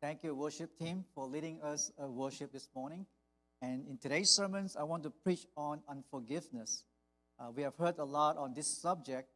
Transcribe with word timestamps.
Thank 0.00 0.24
you, 0.24 0.34
worship 0.34 0.78
team, 0.78 1.04
for 1.14 1.26
leading 1.26 1.60
us 1.60 1.92
a 1.98 2.08
worship 2.08 2.52
this 2.52 2.70
morning. 2.74 3.04
And 3.60 3.86
in 3.86 3.98
today's 3.98 4.30
sermons, 4.30 4.74
I 4.74 4.82
want 4.82 5.02
to 5.02 5.10
preach 5.10 5.46
on 5.58 5.82
unforgiveness. 5.90 6.84
Uh, 7.38 7.50
we 7.54 7.62
have 7.64 7.76
heard 7.76 7.98
a 7.98 8.04
lot 8.04 8.38
on 8.38 8.54
this 8.54 8.66
subject, 8.66 9.28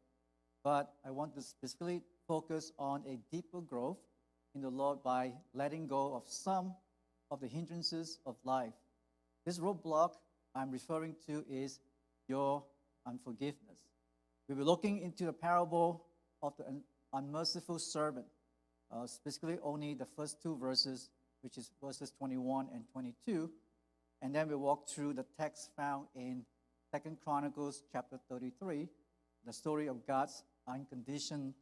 but 0.62 0.94
I 1.04 1.10
want 1.10 1.34
to 1.34 1.42
specifically 1.42 2.00
focus 2.26 2.72
on 2.78 3.02
a 3.06 3.18
deeper 3.30 3.60
growth 3.60 3.98
in 4.54 4.62
the 4.62 4.70
Lord 4.70 5.02
by 5.02 5.34
letting 5.52 5.86
go 5.86 6.14
of 6.14 6.22
some 6.26 6.74
of 7.30 7.42
the 7.42 7.46
hindrances 7.46 8.18
of 8.24 8.36
life. 8.42 8.72
This 9.44 9.58
roadblock 9.58 10.12
I'm 10.54 10.70
referring 10.70 11.14
to 11.26 11.44
is 11.46 11.78
your 12.26 12.64
unforgiveness. 13.06 13.90
We'll 14.48 14.56
be 14.56 14.64
looking 14.64 15.00
into 15.00 15.26
the 15.26 15.32
parable 15.34 16.06
of 16.42 16.56
the 16.56 16.66
un- 16.66 16.84
unmerciful 17.12 17.78
servant, 17.78 18.24
uh, 18.94 19.06
specifically 19.06 19.58
only 19.62 19.94
the 19.94 20.06
first 20.16 20.42
two 20.42 20.56
verses, 20.56 21.10
which 21.42 21.58
is 21.58 21.70
verses 21.82 22.12
21 22.16 22.68
and 22.72 22.84
22. 22.92 23.50
And 24.22 24.34
then 24.34 24.48
we 24.48 24.54
walk 24.54 24.88
through 24.88 25.14
the 25.14 25.26
text 25.38 25.70
found 25.76 26.06
in 26.14 26.44
Second 26.90 27.18
Chronicles 27.22 27.82
chapter 27.92 28.18
33, 28.28 28.88
the 29.44 29.52
story 29.52 29.88
of 29.88 30.06
God's 30.06 30.44
unconditioned 30.68 31.54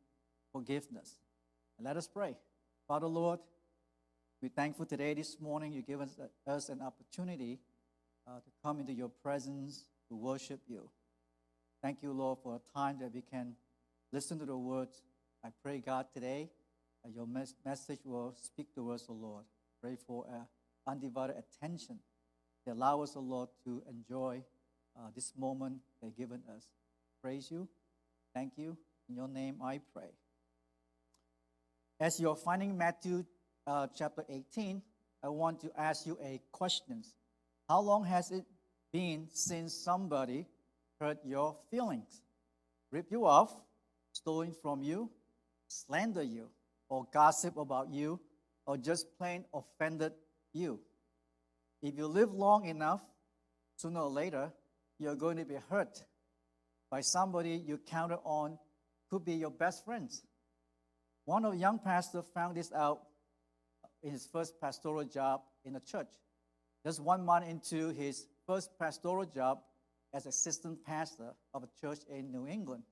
forgiveness. 0.53 1.19
And 1.79 1.87
let 1.87 1.97
us 1.97 2.07
pray. 2.07 2.37
Father 2.87 3.07
Lord, 3.07 3.41
we're 4.43 4.51
thankful 4.51 4.87
today, 4.87 5.15
this 5.15 5.41
morning, 5.41 5.73
you 5.73 5.83
give 5.83 6.01
us, 6.01 6.19
us 6.47 6.69
an 6.69 6.83
opportunity 6.83 7.59
uh, 8.27 8.37
to 8.37 8.51
come 8.63 8.81
into 8.81 8.93
your 8.93 9.09
presence 9.09 9.85
to 10.09 10.17
worship 10.17 10.61
you. 10.69 10.89
Thank 11.81 12.03
you, 12.03 12.13
Lord, 12.13 12.39
for 12.43 12.57
a 12.57 12.79
time 12.79 12.99
that 13.01 13.15
we 13.15 13.23
can 13.23 13.55
listen 14.13 14.39
to 14.39 14.45
the 14.45 14.57
words. 14.57 15.03
I 15.45 15.49
pray, 15.63 15.83
God, 15.85 16.07
today 16.13 16.51
that 17.05 17.13
your 17.15 17.27
mes- 17.27 17.55
message 17.65 18.01
will 18.05 18.35
speak 18.41 18.75
to 18.75 18.91
us, 18.91 19.07
O 19.09 19.13
Lord. 19.13 19.45
Pray 19.81 19.97
for 20.07 20.25
uh, 20.29 20.91
undivided 20.91 21.37
attention 21.37 21.99
that 22.67 22.73
allow 22.73 23.03
us, 23.03 23.15
O 23.17 23.21
Lord, 23.21 23.49
to 23.65 23.83
enjoy 23.89 24.43
uh, 24.97 25.09
this 25.15 25.33
moment 25.37 25.79
they've 26.01 26.17
given 26.17 26.43
us. 26.55 26.67
Praise 27.23 27.51
you. 27.51 27.69
Thank 28.35 28.53
you. 28.57 28.77
In 29.09 29.17
your 29.17 29.29
name 29.29 29.57
I 29.63 29.81
pray. 29.93 30.11
As 32.01 32.19
you're 32.21 32.37
finding 32.37 32.77
Matthew 32.77 33.25
uh, 33.67 33.87
chapter 33.97 34.25
18, 34.29 34.83
I 35.23 35.29
want 35.29 35.61
to 35.61 35.71
ask 35.77 36.07
you 36.07 36.19
a 36.23 36.41
question. 36.51 37.03
How 37.69 37.81
long 37.81 38.05
has 38.05 38.31
it 38.31 38.45
been 38.93 39.29
since 39.33 39.75
somebody 39.75 40.47
hurt 41.01 41.19
your 41.25 41.57
feelings, 41.71 42.23
rip 42.91 43.11
you 43.11 43.27
off, 43.27 43.53
stolen 44.13 44.53
from 44.63 44.83
you, 44.83 45.11
slander 45.69 46.23
you, 46.23 46.49
or 46.93 47.07
gossip 47.11 47.57
about 47.57 47.91
you, 47.91 48.21
or 48.67 48.77
just 48.77 49.07
plain 49.17 49.47
offended 49.55 50.13
you? 50.53 50.79
If 51.83 51.97
you 51.97 52.07
live 52.07 52.35
long 52.35 52.67
enough, 52.67 53.01
sooner 53.77 54.01
or 54.01 54.11
later, 54.11 54.53
you're 54.99 55.17
going 55.17 55.39
to 55.39 55.47
be 55.47 55.57
hurt 55.71 56.05
by 56.91 57.01
somebody 57.01 57.65
you 57.67 57.79
counted 57.79 58.19
on 58.25 58.59
could 59.09 59.25
be 59.25 59.33
your 59.33 59.51
best 59.51 59.87
friends. 59.87 60.23
One 61.25 61.47
of 61.47 61.53
the 61.53 61.59
young 61.59 61.79
pastors 61.79 62.27
found 62.35 62.59
this 62.59 62.71
out 62.75 63.01
in 64.03 64.13
his 64.13 64.29
first 64.31 64.61
pastoral 64.61 65.05
job 65.05 65.41
in 65.65 65.75
a 65.77 65.81
church. 65.81 66.11
Just 66.85 67.01
one 67.01 67.25
month 67.25 67.49
into 67.49 67.89
his 67.89 68.27
first 68.47 68.69
pastoral 68.79 69.25
job 69.25 69.61
as 70.13 70.27
assistant 70.27 70.85
pastor 70.85 71.33
of 71.55 71.63
a 71.63 71.69
church 71.81 72.01
in 72.11 72.31
New 72.31 72.47
England, 72.47 72.83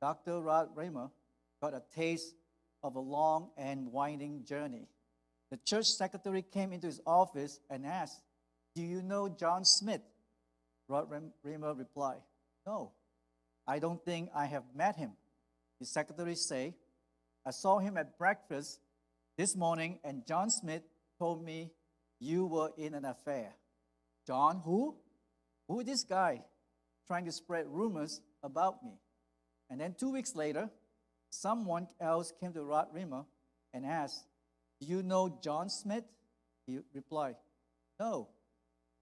Dr. 0.00 0.40
Rod 0.40 0.68
Raymer 0.76 1.10
got 1.60 1.74
a 1.74 1.82
taste 1.96 2.32
of 2.84 2.94
a 2.96 3.00
long 3.00 3.48
and 3.56 3.90
winding 3.90 4.44
journey. 4.44 4.86
The 5.50 5.56
church 5.56 5.86
secretary 5.86 6.42
came 6.42 6.72
into 6.72 6.86
his 6.86 7.00
office 7.06 7.58
and 7.70 7.86
asked, 7.86 8.20
Do 8.76 8.82
you 8.82 9.02
know 9.02 9.28
John 9.28 9.64
Smith? 9.64 10.02
Rod 10.86 11.08
Raymer 11.42 11.72
replied, 11.72 12.20
No, 12.66 12.92
I 13.66 13.78
don't 13.78 14.04
think 14.04 14.28
I 14.34 14.44
have 14.46 14.64
met 14.76 14.96
him. 14.96 15.12
The 15.80 15.86
secretary 15.86 16.34
said, 16.36 16.74
I 17.46 17.50
saw 17.50 17.78
him 17.78 17.96
at 17.96 18.18
breakfast 18.18 18.80
this 19.38 19.56
morning, 19.56 19.98
and 20.04 20.26
John 20.26 20.50
Smith 20.50 20.82
told 21.18 21.42
me 21.42 21.70
you 22.20 22.46
were 22.46 22.70
in 22.76 22.94
an 22.94 23.06
affair. 23.06 23.54
John, 24.26 24.60
who? 24.64 24.96
Who 25.68 25.80
is 25.80 25.86
this 25.86 26.04
guy 26.04 26.42
trying 27.06 27.24
to 27.24 27.32
spread 27.32 27.66
rumors 27.66 28.20
about 28.42 28.84
me? 28.84 28.98
And 29.70 29.80
then 29.80 29.94
two 29.98 30.12
weeks 30.12 30.34
later, 30.34 30.68
someone 31.34 31.88
else 32.00 32.32
came 32.40 32.52
to 32.52 32.64
Rod 32.64 32.88
Raymer 32.92 33.24
and 33.72 33.84
asked, 33.84 34.24
Do 34.80 34.86
you 34.86 35.02
know 35.02 35.38
John 35.42 35.68
Smith? 35.68 36.04
He 36.66 36.78
replied, 36.94 37.36
No, 37.98 38.28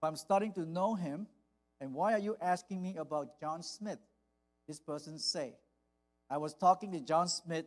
I'm 0.01 0.15
starting 0.15 0.51
to 0.53 0.65
know 0.65 0.95
him. 0.95 1.27
And 1.79 1.93
why 1.93 2.13
are 2.13 2.19
you 2.19 2.37
asking 2.41 2.81
me 2.81 2.95
about 2.97 3.39
John 3.39 3.61
Smith? 3.61 3.99
This 4.67 4.79
person 4.79 5.19
say, 5.19 5.55
I 6.29 6.37
was 6.37 6.53
talking 6.53 6.91
to 6.93 6.99
John 6.99 7.27
Smith 7.27 7.65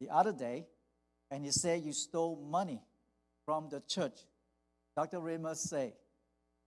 the 0.00 0.08
other 0.10 0.32
day, 0.32 0.66
and 1.30 1.44
he 1.44 1.50
said 1.50 1.82
you 1.82 1.92
stole 1.92 2.36
money 2.48 2.80
from 3.44 3.68
the 3.68 3.82
church. 3.88 4.18
Dr. 4.96 5.20
Raymer 5.20 5.54
say, 5.54 5.94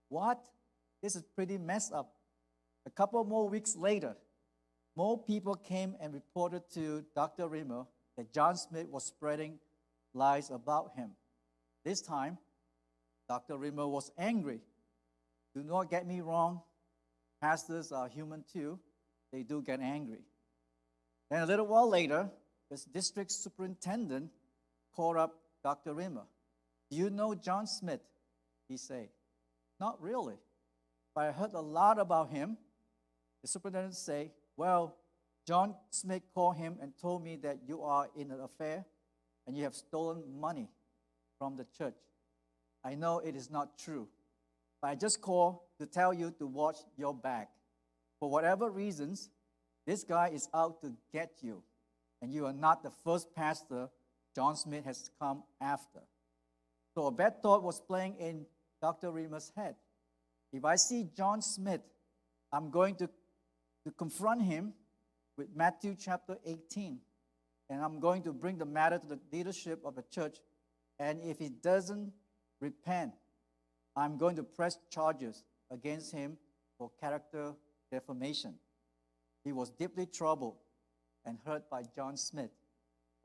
What? 0.09 0.40
This 1.02 1.16
is 1.16 1.24
pretty 1.36 1.58
messed 1.58 1.94
up. 1.94 2.14
A 2.86 2.90
couple 2.90 3.24
more 3.24 3.48
weeks 3.48 3.76
later, 3.76 4.16
more 4.96 5.22
people 5.22 5.56
came 5.56 5.96
and 6.00 6.14
reported 6.14 6.64
to 6.74 7.06
Dr. 7.16 7.48
Raymer 7.48 7.86
that 8.18 8.34
John 8.34 8.58
Smith 8.58 8.88
was 8.88 9.06
spreading 9.06 9.60
lies 10.14 10.50
about 10.50 10.92
him. 10.96 11.12
This 11.86 12.02
time, 12.02 12.38
Dr. 13.28 13.58
Raymer 13.58 13.88
was 13.88 14.12
angry. 14.18 14.62
Do 15.56 15.64
not 15.64 15.90
get 15.90 16.06
me 16.06 16.22
wrong, 16.22 16.62
pastors 17.42 17.92
are 17.92 18.08
human 18.08 18.44
too. 18.52 18.80
They 19.32 19.44
do 19.44 19.62
get 19.62 19.80
angry. 19.80 20.22
Then 21.30 21.44
a 21.44 21.46
little 21.46 21.68
while 21.68 21.88
later, 21.88 22.30
the 22.70 22.84
district 22.94 23.32
superintendent 23.32 24.32
called 24.96 25.18
up 25.18 25.36
Dr. 25.64 25.94
Raymer. 25.94 26.26
Do 26.90 26.98
you 26.98 27.10
know 27.10 27.36
John 27.36 27.68
Smith? 27.68 28.02
He 28.68 28.78
said, 28.78 29.10
Not 29.80 30.02
really. 30.02 30.36
But 31.16 31.26
I 31.26 31.32
heard 31.32 31.54
a 31.54 31.62
lot 31.62 32.00
about 32.00 32.30
him. 32.30 32.58
The 33.42 33.48
superintendent 33.48 33.96
said, 33.96 34.32
Well, 34.59 34.97
John 35.47 35.74
Smith 35.90 36.22
called 36.36 36.58
him 36.58 36.75
and 36.81 36.92
told 37.02 37.24
me 37.24 37.38
that 37.44 37.59
you 37.66 37.81
are 37.81 38.09
in 38.14 38.30
an 38.30 38.42
affair 38.42 38.84
and 39.47 39.56
you 39.56 39.64
have 39.64 39.74
stolen 39.74 40.22
money 40.38 40.68
from 41.38 41.56
the 41.56 41.66
church. 41.78 41.96
I 42.84 42.96
know 42.96 43.20
it 43.20 43.38
is 43.38 43.50
not 43.50 43.80
true, 43.80 44.09
but 44.81 44.90
I 44.90 44.96
just 44.96 45.22
called 45.22 45.59
to 45.80 45.86
tell 45.86 46.14
you 46.14 46.31
to 46.40 46.46
watch 46.46 46.75
your 46.97 47.14
back. 47.14 47.52
For 48.20 48.30
whatever 48.30 48.70
reasons, 48.70 49.30
this 49.88 50.03
guy 50.03 50.28
is 50.34 50.50
out 50.53 50.81
to 50.81 50.91
get 51.14 51.38
you, 51.41 51.64
and 52.22 52.30
you 52.34 52.46
are 52.46 52.52
not 52.52 52.84
the 52.84 52.91
first 53.06 53.34
pastor 53.34 53.88
John 54.36 54.58
Smith 54.58 54.84
has 54.84 55.09
come 55.22 55.44
after. 55.62 56.02
So 56.96 57.06
a 57.06 57.12
bad 57.12 57.41
thought 57.41 57.64
was 57.64 57.80
playing 57.80 58.18
in 58.20 58.46
Dr. 58.81 59.09
Raymer's 59.09 59.53
head. 59.56 59.76
If 60.52 60.66
I 60.66 60.76
see 60.76 61.08
John 61.16 61.41
Smith, 61.41 61.80
I'm 62.52 62.72
going 62.72 62.96
to, 62.96 63.09
to 63.90 63.96
confront 63.96 64.44
him 64.44 64.74
with 65.36 65.48
Matthew 65.56 65.96
chapter 66.00 66.38
18. 66.46 67.00
And 67.72 67.82
I'm 67.82 68.00
going 68.00 68.22
to 68.24 68.34
bring 68.34 68.58
the 68.58 68.66
matter 68.66 69.00
to 69.00 69.08
the 69.08 69.20
leadership 69.34 69.82
of 69.84 69.96
the 69.96 70.04
church. 70.12 70.38
And 71.00 71.20
if 71.24 71.40
he 71.40 71.50
doesn't 71.50 72.12
repent, 72.62 73.14
I'm 73.96 74.18
going 74.18 74.36
to 74.36 74.44
press 74.44 74.78
charges 74.92 75.44
against 75.72 76.12
him 76.12 76.38
for 76.78 76.92
character 77.00 77.54
defamation. 77.92 78.56
He 79.44 79.54
was 79.54 79.72
deeply 79.72 80.06
troubled 80.06 80.58
and 81.26 81.40
hurt 81.44 81.68
by 81.70 81.84
John 81.96 82.16
Smith, 82.16 82.52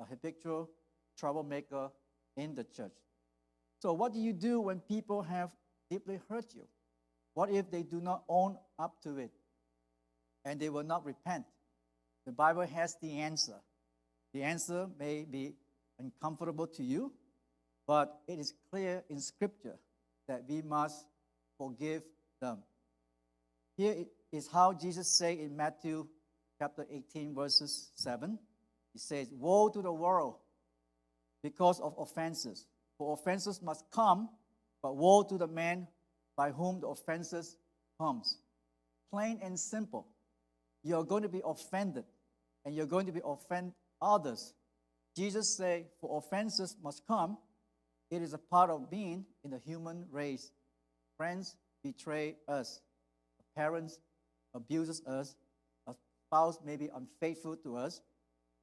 a 0.01 0.05
habitual 0.05 0.71
troublemaker 1.19 1.91
in 2.37 2.55
the 2.55 2.65
church. 2.65 2.97
So, 3.81 3.93
what 3.93 4.15
do 4.15 4.19
you 4.19 4.33
do 4.33 4.60
when 4.60 4.81
people 4.81 5.22
have 5.22 5.51
deeply 5.91 6.21
hurt 6.28 6.55
you? 6.55 6.67
What 7.34 7.51
if 7.51 7.71
they 7.71 7.83
do 7.83 8.01
not 8.01 8.25
own 8.28 8.57
up 8.78 9.03
to 9.03 9.19
it 9.19 9.33
and 10.45 10.61
they 10.61 10.69
will 10.69 10.85
not 10.85 11.05
repent? 11.05 11.45
The 12.27 12.33
Bible 12.33 12.67
has 12.67 12.97
the 13.01 13.19
answer. 13.19 13.57
The 14.33 14.43
answer 14.43 14.89
may 14.99 15.25
be 15.25 15.55
uncomfortable 15.99 16.67
to 16.69 16.83
you, 16.83 17.13
but 17.87 18.21
it 18.27 18.39
is 18.39 18.55
clear 18.71 19.05
in 19.09 19.21
Scripture 19.21 19.77
that 20.27 20.45
we 20.49 20.63
must 20.63 21.07
forgive 21.59 22.03
them. 22.41 22.59
Here 23.77 24.07
is 24.33 24.49
how 24.49 24.73
Jesus 24.73 25.09
said 25.09 25.39
in 25.39 25.57
Matthew 25.57 26.07
chapter 26.59 26.87
18, 26.91 27.35
verses 27.35 27.91
7. 27.95 28.39
He 28.93 28.99
says, 28.99 29.29
Woe 29.33 29.69
to 29.69 29.83
the 29.83 29.93
world 29.93 30.37
because 31.43 31.81
of 31.81 31.95
offenses. 31.99 32.67
For 32.97 33.15
offenses 33.15 33.61
must 33.61 33.85
come, 33.91 34.29
but 34.83 34.97
woe 34.97 35.23
to 35.25 35.37
the 35.37 35.49
man 35.49 35.89
by 36.37 36.51
whom 36.51 36.81
the 36.81 36.87
offenses 36.87 37.57
comes. 38.01 38.39
Plain 39.13 39.41
and 39.43 39.59
simple. 39.59 40.07
You're 40.84 41.04
going 41.04 41.22
to 41.22 41.28
be 41.28 41.41
offended, 41.45 42.04
and 42.65 42.75
you're 42.75 42.86
going 42.86 43.07
to 43.07 43.13
be 43.13 43.22
offend 43.25 43.72
others. 44.01 44.53
Jesus 45.16 45.57
said, 45.57 45.86
For 46.01 46.19
offenses 46.19 46.77
must 46.83 47.03
come, 47.09 47.39
it 48.10 48.21
is 48.22 48.34
a 48.34 48.39
part 48.39 48.71
of 48.71 48.91
being 48.91 49.25
in 49.45 49.51
the 49.51 49.60
human 49.65 50.04
race. 50.10 50.53
Friends 51.16 51.57
betray 51.83 52.36
us, 52.47 52.81
parents 53.57 53.98
abuses 54.54 55.03
us, 55.07 55.34
a 55.86 55.95
spouse 56.27 56.59
may 56.65 56.77
be 56.77 56.89
unfaithful 56.95 57.57
to 57.57 57.77
us, 57.77 58.01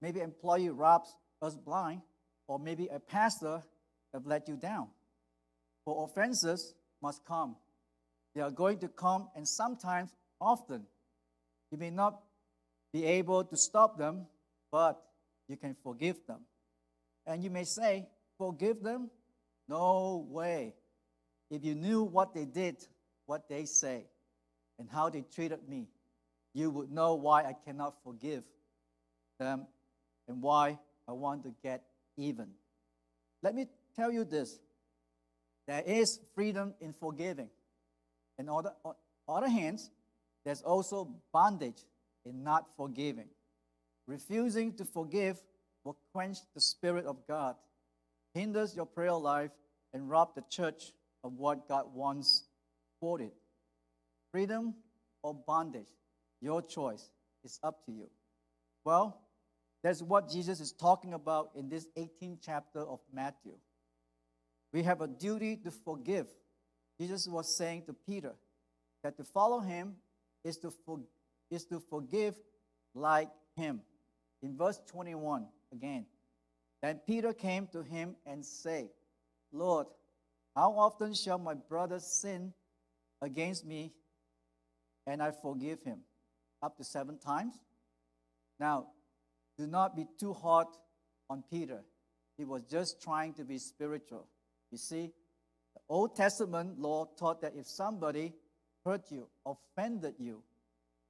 maybe 0.02 0.20
employee 0.20 0.70
robs 0.70 1.14
us 1.42 1.56
blind, 1.56 2.02
or 2.48 2.60
maybe 2.60 2.88
a 2.88 3.00
pastor 3.00 3.64
have 4.14 4.26
let 4.26 4.48
you 4.48 4.58
down. 4.58 4.88
For 5.86 6.06
offenses 6.06 6.76
must 7.02 7.26
come. 7.26 7.56
They 8.36 8.42
are 8.42 8.52
going 8.52 8.80
to 8.80 8.88
come, 8.88 9.30
and 9.36 9.48
sometimes, 9.48 10.12
often, 10.40 10.86
you 11.72 11.78
may 11.78 11.90
not 11.90 12.22
be 12.94 13.06
able 13.06 13.44
to 13.44 13.58
stop 13.58 13.98
them, 13.98 14.28
but 14.72 15.02
you 15.48 15.58
can 15.58 15.76
forgive 15.84 16.18
them. 16.28 16.42
And 17.26 17.44
you 17.44 17.50
may 17.50 17.64
say, 17.64 18.08
Forgive 18.38 18.82
them? 18.82 19.12
No 19.68 20.26
way. 20.30 20.74
If 21.52 21.64
you 21.64 21.76
knew 21.76 22.02
what 22.02 22.34
they 22.34 22.46
did, 22.46 22.78
what 23.28 23.48
they 23.48 23.66
say, 23.66 24.06
and 24.80 24.90
how 24.90 25.10
they 25.10 25.22
treated 25.22 25.60
me, 25.70 25.88
you 26.56 26.72
would 26.72 26.92
know 26.92 27.14
why 27.14 27.44
I 27.44 27.56
cannot 27.66 27.96
forgive 28.04 28.44
them 29.40 29.68
and 30.28 30.42
why 30.42 30.80
I 31.08 31.12
want 31.12 31.44
to 31.44 31.54
get 31.62 31.84
even. 32.18 32.48
Let 33.44 33.54
me 33.54 33.68
tell 33.96 34.12
you 34.12 34.24
this 34.24 34.60
there 35.68 35.84
is 35.86 36.20
freedom 36.34 36.74
in 36.82 36.94
forgiving. 36.94 37.50
And 38.40 38.50
on 38.50 38.64
the 38.64 38.74
other 39.28 39.48
hands, 39.48 39.92
there's 40.46 40.62
also 40.62 41.16
bondage 41.32 41.84
in 42.26 42.44
not 42.44 42.66
forgiving. 42.76 43.30
Refusing 44.08 44.74
to 44.74 44.86
forgive 44.86 45.38
will 45.84 45.98
quench 46.14 46.38
the 46.54 46.62
Spirit 46.62 47.06
of 47.06 47.18
God, 47.28 47.56
hinders 48.34 48.76
your 48.76 48.86
prayer 48.86 49.14
life, 49.14 49.52
and 49.94 50.10
rob 50.10 50.36
the 50.36 50.44
church 50.50 50.94
of 51.24 51.34
what 51.34 51.68
God 51.68 51.86
wants 51.94 52.44
for 53.00 53.22
it. 53.22 53.34
Freedom 54.32 54.74
or 55.24 55.34
bondage, 55.34 55.90
your 56.42 56.62
choice. 56.62 57.10
is 57.44 57.60
up 57.64 57.86
to 57.86 57.92
you. 57.92 58.10
Well, 58.86 59.20
that's 59.84 60.02
what 60.02 60.30
Jesus 60.30 60.60
is 60.60 60.72
talking 60.72 61.14
about 61.14 61.52
in 61.56 61.70
this 61.70 61.88
18th 61.98 62.38
chapter 62.46 62.80
of 62.80 63.00
Matthew. 63.14 63.54
We 64.74 64.84
have 64.84 65.02
a 65.02 65.08
duty 65.08 65.58
to 65.58 65.72
forgive. 65.72 66.28
Jesus 67.00 67.28
was 67.28 67.56
saying 67.56 67.84
to 67.88 67.94
Peter 67.94 68.34
that 69.04 69.18
to 69.18 69.24
follow 69.24 69.60
him 69.60 69.96
is 70.44 70.58
to, 70.58 70.72
for, 70.86 71.00
is 71.50 71.66
to 71.66 71.80
forgive 71.80 72.36
like 72.94 73.30
him. 73.56 73.82
In 74.42 74.58
verse 74.58 74.80
21, 74.88 75.46
again, 75.72 76.06
then 76.82 77.00
Peter 77.06 77.34
came 77.34 77.68
to 77.68 77.84
him 77.84 78.16
and 78.26 78.44
said, 78.44 78.90
Lord, 79.52 79.88
how 80.56 80.72
often 80.72 81.14
shall 81.14 81.38
my 81.38 81.54
brother 81.54 82.00
sin 82.00 82.54
against 83.22 83.66
me 83.66 83.94
and 85.06 85.22
I 85.22 85.32
forgive 85.32 85.84
him? 85.84 86.00
Up 86.64 86.78
to 86.78 86.84
seven 86.84 87.18
times? 87.18 87.56
Now, 88.60 88.88
do 89.58 89.68
not 89.68 89.96
be 89.96 90.06
too 90.20 90.34
hard 90.34 90.68
on 91.30 91.44
Peter. 91.50 91.84
He 92.38 92.46
was 92.46 92.64
just 92.64 93.02
trying 93.02 93.34
to 93.36 93.44
be 93.44 93.58
spiritual. 93.58 94.28
You 94.72 94.78
see, 94.78 95.12
the 95.74 95.82
Old 95.90 96.16
Testament 96.16 96.80
law 96.80 97.06
taught 97.18 97.42
that 97.42 97.54
if 97.56 97.68
somebody 97.68 98.34
hurt 98.86 99.12
you, 99.12 99.28
offended 99.46 100.16
you, 100.18 100.42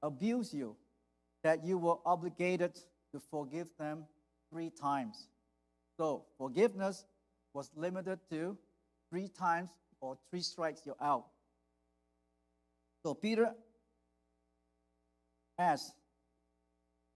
abused 0.01 0.53
you, 0.53 0.75
that 1.43 1.63
you 1.63 1.77
were 1.77 1.97
obligated 2.05 2.75
to 3.13 3.19
forgive 3.31 3.67
them 3.79 4.05
three 4.51 4.69
times. 4.69 5.27
So 5.97 6.25
forgiveness 6.37 7.05
was 7.53 7.69
limited 7.75 8.19
to 8.29 8.57
three 9.09 9.27
times 9.27 9.69
or 9.99 10.17
three 10.29 10.41
strikes, 10.41 10.81
you're 10.85 10.95
out. 11.01 11.25
So 13.03 13.13
Peter 13.13 13.53
asked 15.57 15.93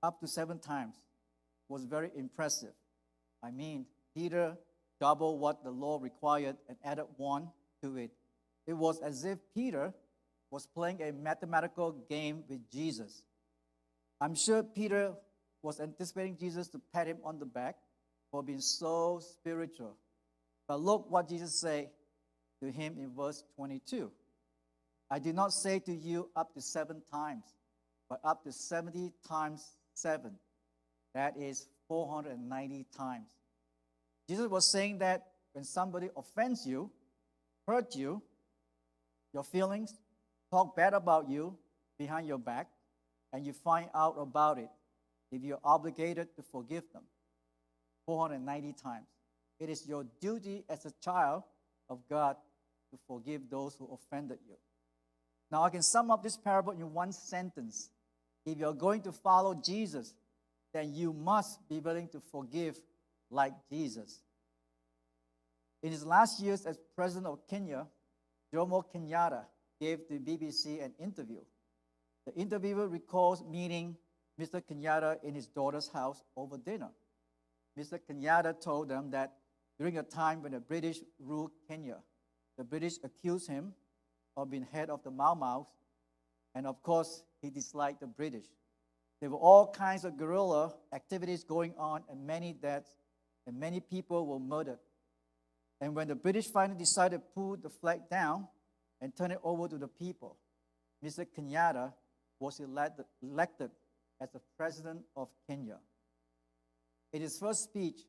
up 0.03 0.19
to 0.19 0.27
seven 0.27 0.59
times 0.59 0.95
was 1.67 1.85
very 1.85 2.11
impressive. 2.15 2.73
I 3.43 3.51
mean, 3.51 3.85
Peter 4.15 4.55
doubled 4.99 5.39
what 5.39 5.63
the 5.63 5.71
law 5.71 5.99
required 6.01 6.57
and 6.69 6.77
added 6.83 7.05
one 7.17 7.49
to 7.81 7.97
it. 7.97 8.11
It 8.67 8.73
was 8.73 9.01
as 9.01 9.25
if 9.25 9.39
Peter 9.53 9.93
was 10.51 10.67
playing 10.67 11.01
a 11.01 11.11
mathematical 11.11 11.91
game 12.09 12.43
with 12.47 12.69
Jesus. 12.71 13.23
I'm 14.21 14.35
sure 14.35 14.63
Peter 14.63 15.13
was 15.61 15.79
anticipating 15.79 16.37
Jesus 16.37 16.67
to 16.69 16.81
pat 16.93 17.07
him 17.07 17.17
on 17.23 17.39
the 17.39 17.45
back 17.45 17.75
for 18.31 18.43
being 18.43 18.61
so 18.61 19.19
spiritual. 19.21 19.97
But 20.67 20.81
look 20.81 21.09
what 21.09 21.27
Jesus 21.27 21.59
said 21.59 21.89
to 22.61 22.71
him 22.71 22.97
in 22.97 23.11
verse 23.13 23.43
22. 23.55 24.11
I 25.09 25.19
did 25.19 25.35
not 25.35 25.53
say 25.53 25.79
to 25.79 25.93
you 25.93 26.29
up 26.35 26.53
to 26.53 26.61
seven 26.61 27.01
times, 27.11 27.43
but 28.09 28.19
up 28.23 28.43
to 28.43 28.51
70 28.51 29.11
times 29.27 29.77
seven. 29.93 30.35
That 31.13 31.37
is 31.37 31.67
490 31.87 32.85
times. 32.97 33.25
Jesus 34.27 34.47
was 34.47 34.69
saying 34.69 34.99
that 34.99 35.27
when 35.53 35.63
somebody 35.63 36.09
offends 36.17 36.65
you, 36.65 36.91
hurt 37.67 37.95
you, 37.95 38.21
your 39.33 39.43
feelings, 39.43 39.93
talk 40.55 40.73
bad 40.73 40.93
about 40.93 41.29
you 41.29 41.53
behind 41.99 42.25
your 42.25 42.37
back, 42.37 42.67
and 43.33 43.45
you 43.45 43.51
find 43.51 43.89
out 43.93 44.15
about 44.17 44.57
it, 44.57 44.69
if 45.29 45.43
you're 45.43 45.59
obligated 45.65 46.33
to 46.37 46.41
forgive 46.41 46.83
them 46.93 47.03
490 48.05 48.73
times. 48.81 49.07
It 49.59 49.69
is 49.69 49.85
your 49.85 50.05
duty 50.21 50.63
as 50.69 50.85
a 50.85 50.91
child 51.03 51.43
of 51.89 51.99
God 52.09 52.37
to 52.91 52.97
forgive 53.05 53.49
those 53.49 53.75
who 53.75 53.89
offended 53.93 54.39
you. 54.47 54.55
Now, 55.51 55.63
I 55.63 55.69
can 55.69 55.81
sum 55.81 56.09
up 56.09 56.23
this 56.23 56.37
parable 56.37 56.71
in 56.71 56.93
one 56.93 57.11
sentence. 57.11 57.89
If 58.45 58.57
you're 58.57 58.73
going 58.73 59.01
to 59.01 59.11
follow 59.11 59.55
Jesus, 59.55 60.13
then 60.73 60.93
you 60.93 61.11
must 61.11 61.67
be 61.67 61.79
willing 61.79 62.07
to 62.09 62.21
forgive 62.31 62.79
like 63.29 63.53
Jesus. 63.69 64.21
In 65.83 65.91
his 65.91 66.05
last 66.05 66.39
years 66.41 66.65
as 66.65 66.79
president 66.95 67.27
of 67.27 67.45
Kenya, 67.49 67.87
Jomo 68.53 68.83
Kenyatta 68.93 69.43
gave 69.79 69.99
the 70.09 70.19
BBC 70.19 70.83
an 70.83 70.93
interview. 70.99 71.41
The 72.25 72.33
interviewer 72.35 72.87
recalls 72.87 73.43
meeting 73.43 73.97
Mr. 74.39 74.61
Kenyatta 74.61 75.23
in 75.23 75.35
his 75.35 75.47
daughter's 75.47 75.89
house 75.89 76.23
over 76.35 76.57
dinner. 76.57 76.89
Mr. 77.77 77.99
Kenyatta 77.99 78.59
told 78.61 78.89
them 78.89 79.11
that 79.11 79.33
during 79.77 79.97
a 79.97 80.03
time 80.03 80.41
when 80.41 80.53
the 80.53 80.59
British 80.59 80.99
ruled 81.19 81.51
Kenya, 81.67 81.97
the 82.57 82.63
British 82.63 82.95
accused 83.03 83.49
him 83.49 83.73
of 84.37 84.49
being 84.49 84.65
head 84.71 84.89
of 84.89 85.03
the 85.03 85.11
Mau 85.11 85.35
Mau's, 85.35 85.65
and 86.53 86.65
of 86.65 86.81
course, 86.81 87.23
he 87.41 87.49
disliked 87.49 87.99
the 87.99 88.07
British. 88.07 88.45
There 89.19 89.29
were 89.29 89.37
all 89.37 89.71
kinds 89.71 90.05
of 90.05 90.17
guerrilla 90.17 90.73
activities 90.93 91.43
going 91.43 91.73
on, 91.77 92.03
and 92.09 92.25
many 92.25 92.53
deaths, 92.53 92.89
and 93.45 93.59
many 93.59 93.79
people 93.79 94.25
were 94.25 94.39
murdered. 94.39 94.79
And 95.81 95.95
when 95.95 96.07
the 96.07 96.15
British 96.15 96.47
finally 96.47 96.79
decided 96.79 97.17
to 97.17 97.23
pull 97.33 97.57
the 97.57 97.69
flag 97.69 98.09
down 98.09 98.47
and 99.05 99.15
turn 99.15 99.29
it 99.29 99.39
over 99.43 99.67
to 99.67 99.77
the 99.77 99.87
people, 99.87 100.35
Mr. 101.05 101.27
Kenyatta 101.27 101.93
was 102.39 102.59
elected, 102.59 103.69
as 104.19 104.31
the 104.31 104.41
president 104.57 105.01
of 105.15 105.27
Kenya. 105.47 105.77
In 107.13 107.21
his 107.21 107.37
first 107.37 107.65
speech, 107.65 107.99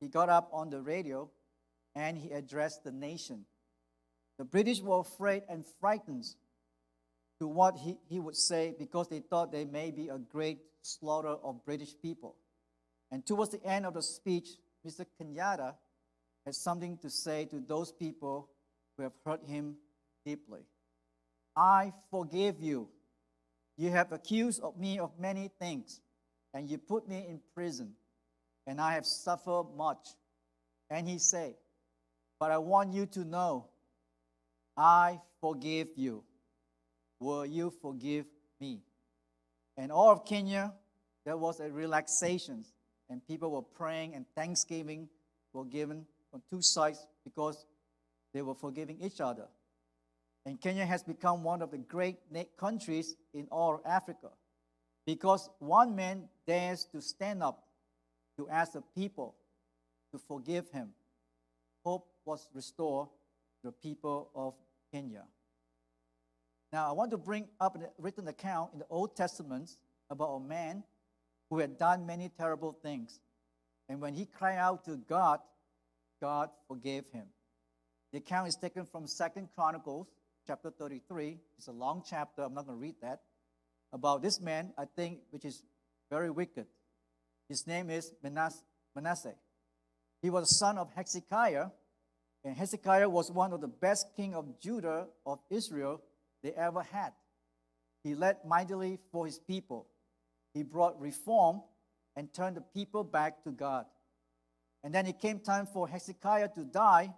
he 0.00 0.08
got 0.08 0.30
up 0.30 0.48
on 0.50 0.70
the 0.70 0.80
radio 0.80 1.28
and 1.94 2.16
he 2.16 2.30
addressed 2.30 2.82
the 2.82 2.90
nation. 2.90 3.44
The 4.38 4.44
British 4.46 4.80
were 4.80 5.00
afraid 5.00 5.42
and 5.50 5.66
frightened 5.82 6.24
to 7.40 7.46
what 7.46 7.76
he, 7.76 7.98
he 8.08 8.18
would 8.18 8.36
say 8.36 8.74
because 8.78 9.08
they 9.08 9.20
thought 9.20 9.52
there 9.52 9.66
may 9.66 9.90
be 9.90 10.08
a 10.08 10.16
great 10.16 10.60
slaughter 10.80 11.36
of 11.44 11.62
British 11.66 11.90
people. 12.00 12.36
And 13.12 13.26
towards 13.26 13.50
the 13.50 13.62
end 13.66 13.84
of 13.84 13.92
the 13.92 14.02
speech, 14.02 14.48
Mr. 14.86 15.04
Kenyatta 15.20 15.74
had 16.46 16.54
something 16.54 16.96
to 17.02 17.10
say 17.10 17.44
to 17.50 17.60
those 17.60 17.92
people 17.92 18.48
who 18.96 19.02
have 19.02 19.12
hurt 19.26 19.44
him 19.44 19.76
deeply. 20.24 20.60
I 21.56 21.92
forgive 22.10 22.60
you. 22.60 22.88
You 23.76 23.90
have 23.90 24.12
accused 24.12 24.60
of 24.62 24.78
me 24.78 24.98
of 24.98 25.18
many 25.18 25.50
things, 25.60 26.00
and 26.52 26.68
you 26.68 26.78
put 26.78 27.08
me 27.08 27.26
in 27.28 27.40
prison, 27.54 27.94
and 28.66 28.80
I 28.80 28.94
have 28.94 29.06
suffered 29.06 29.66
much. 29.76 30.08
And 30.90 31.08
he 31.08 31.18
said, 31.18 31.54
But 32.40 32.50
I 32.50 32.58
want 32.58 32.92
you 32.92 33.06
to 33.06 33.24
know, 33.24 33.68
I 34.76 35.20
forgive 35.40 35.88
you. 35.96 36.24
Will 37.20 37.46
you 37.46 37.70
forgive 37.82 38.26
me? 38.60 38.82
And 39.76 39.92
all 39.92 40.10
of 40.10 40.24
Kenya, 40.24 40.72
there 41.24 41.36
was 41.36 41.60
a 41.60 41.70
relaxation, 41.70 42.64
and 43.10 43.24
people 43.26 43.50
were 43.50 43.62
praying, 43.62 44.14
and 44.14 44.24
thanksgiving 44.34 45.08
were 45.52 45.64
given 45.64 46.06
on 46.32 46.42
two 46.50 46.62
sides 46.62 47.06
because 47.24 47.64
they 48.32 48.42
were 48.42 48.54
forgiving 48.54 49.00
each 49.00 49.20
other. 49.20 49.46
And 50.48 50.58
Kenya 50.58 50.86
has 50.86 51.02
become 51.02 51.44
one 51.44 51.60
of 51.60 51.72
the 51.72 51.76
great 51.76 52.16
countries 52.56 53.16
in 53.34 53.48
all 53.52 53.82
Africa 53.84 54.30
because 55.04 55.50
one 55.58 55.94
man 55.94 56.26
dares 56.46 56.86
to 56.92 57.02
stand 57.02 57.42
up 57.42 57.64
to 58.38 58.48
ask 58.48 58.72
the 58.72 58.80
people 58.96 59.34
to 60.10 60.18
forgive 60.18 60.70
him. 60.70 60.94
Hope 61.84 62.08
was 62.24 62.48
restored 62.54 63.08
to 63.60 63.66
the 63.68 63.72
people 63.72 64.30
of 64.34 64.54
Kenya. 64.90 65.24
Now, 66.72 66.88
I 66.88 66.92
want 66.92 67.10
to 67.10 67.18
bring 67.18 67.48
up 67.60 67.76
a 67.76 67.80
written 68.00 68.26
account 68.26 68.70
in 68.72 68.78
the 68.78 68.86
Old 68.88 69.14
Testament 69.14 69.68
about 70.08 70.30
a 70.30 70.40
man 70.40 70.82
who 71.50 71.58
had 71.58 71.76
done 71.76 72.06
many 72.06 72.30
terrible 72.30 72.72
things. 72.72 73.20
And 73.90 74.00
when 74.00 74.14
he 74.14 74.24
cried 74.24 74.56
out 74.56 74.86
to 74.86 74.96
God, 74.96 75.40
God 76.22 76.48
forgave 76.68 77.04
him. 77.12 77.26
The 78.12 78.18
account 78.20 78.48
is 78.48 78.56
taken 78.56 78.86
from 78.86 79.06
Second 79.06 79.50
Chronicles 79.54 80.06
chapter 80.48 80.70
33. 80.70 81.36
It's 81.58 81.68
a 81.68 81.72
long 81.72 82.02
chapter. 82.08 82.42
I'm 82.42 82.54
not 82.54 82.66
going 82.66 82.78
to 82.78 82.82
read 82.82 82.94
that. 83.02 83.20
About 83.92 84.22
this 84.22 84.40
man, 84.40 84.72
I 84.78 84.86
think, 84.86 85.18
which 85.28 85.44
is 85.44 85.62
very 86.10 86.30
wicked. 86.30 86.64
His 87.50 87.66
name 87.66 87.90
is 87.90 88.14
Manasseh. 88.22 89.34
He 90.22 90.30
was 90.30 90.50
a 90.50 90.54
son 90.54 90.78
of 90.78 90.90
Hezekiah, 90.94 91.66
and 92.44 92.56
Hezekiah 92.56 93.10
was 93.10 93.30
one 93.30 93.52
of 93.52 93.60
the 93.60 93.68
best 93.68 94.06
king 94.16 94.34
of 94.34 94.58
Judah 94.58 95.08
of 95.26 95.38
Israel 95.50 96.00
they 96.42 96.52
ever 96.52 96.82
had. 96.82 97.12
He 98.02 98.14
led 98.14 98.38
mightily 98.46 99.00
for 99.12 99.26
his 99.26 99.38
people. 99.38 99.86
He 100.54 100.62
brought 100.62 100.98
reform 100.98 101.60
and 102.16 102.32
turned 102.32 102.56
the 102.56 102.62
people 102.62 103.04
back 103.04 103.44
to 103.44 103.50
God. 103.50 103.84
And 104.82 104.94
then 104.94 105.04
it 105.04 105.20
came 105.20 105.40
time 105.40 105.66
for 105.66 105.86
Hezekiah 105.86 106.48
to 106.54 106.64
die, 106.64 107.12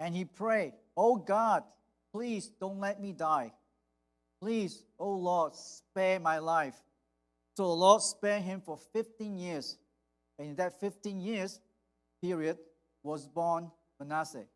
and 0.00 0.14
he 0.14 0.24
prayed, 0.24 0.72
Oh 0.96 1.16
God, 1.16 1.64
please 2.12 2.50
don't 2.60 2.78
let 2.78 3.00
me 3.00 3.12
die. 3.12 3.52
Please, 4.40 4.84
oh 4.98 5.14
Lord, 5.14 5.54
spare 5.54 6.18
my 6.20 6.38
life. 6.38 6.74
So 7.56 7.64
the 7.64 7.74
Lord 7.74 8.02
spared 8.02 8.42
him 8.42 8.60
for 8.60 8.78
15 8.92 9.38
years. 9.38 9.76
And 10.38 10.50
in 10.50 10.56
that 10.56 10.80
15 10.80 11.20
years 11.20 11.60
period 12.20 12.58
was 13.02 13.26
born 13.26 13.70
Manasseh, 14.00 14.46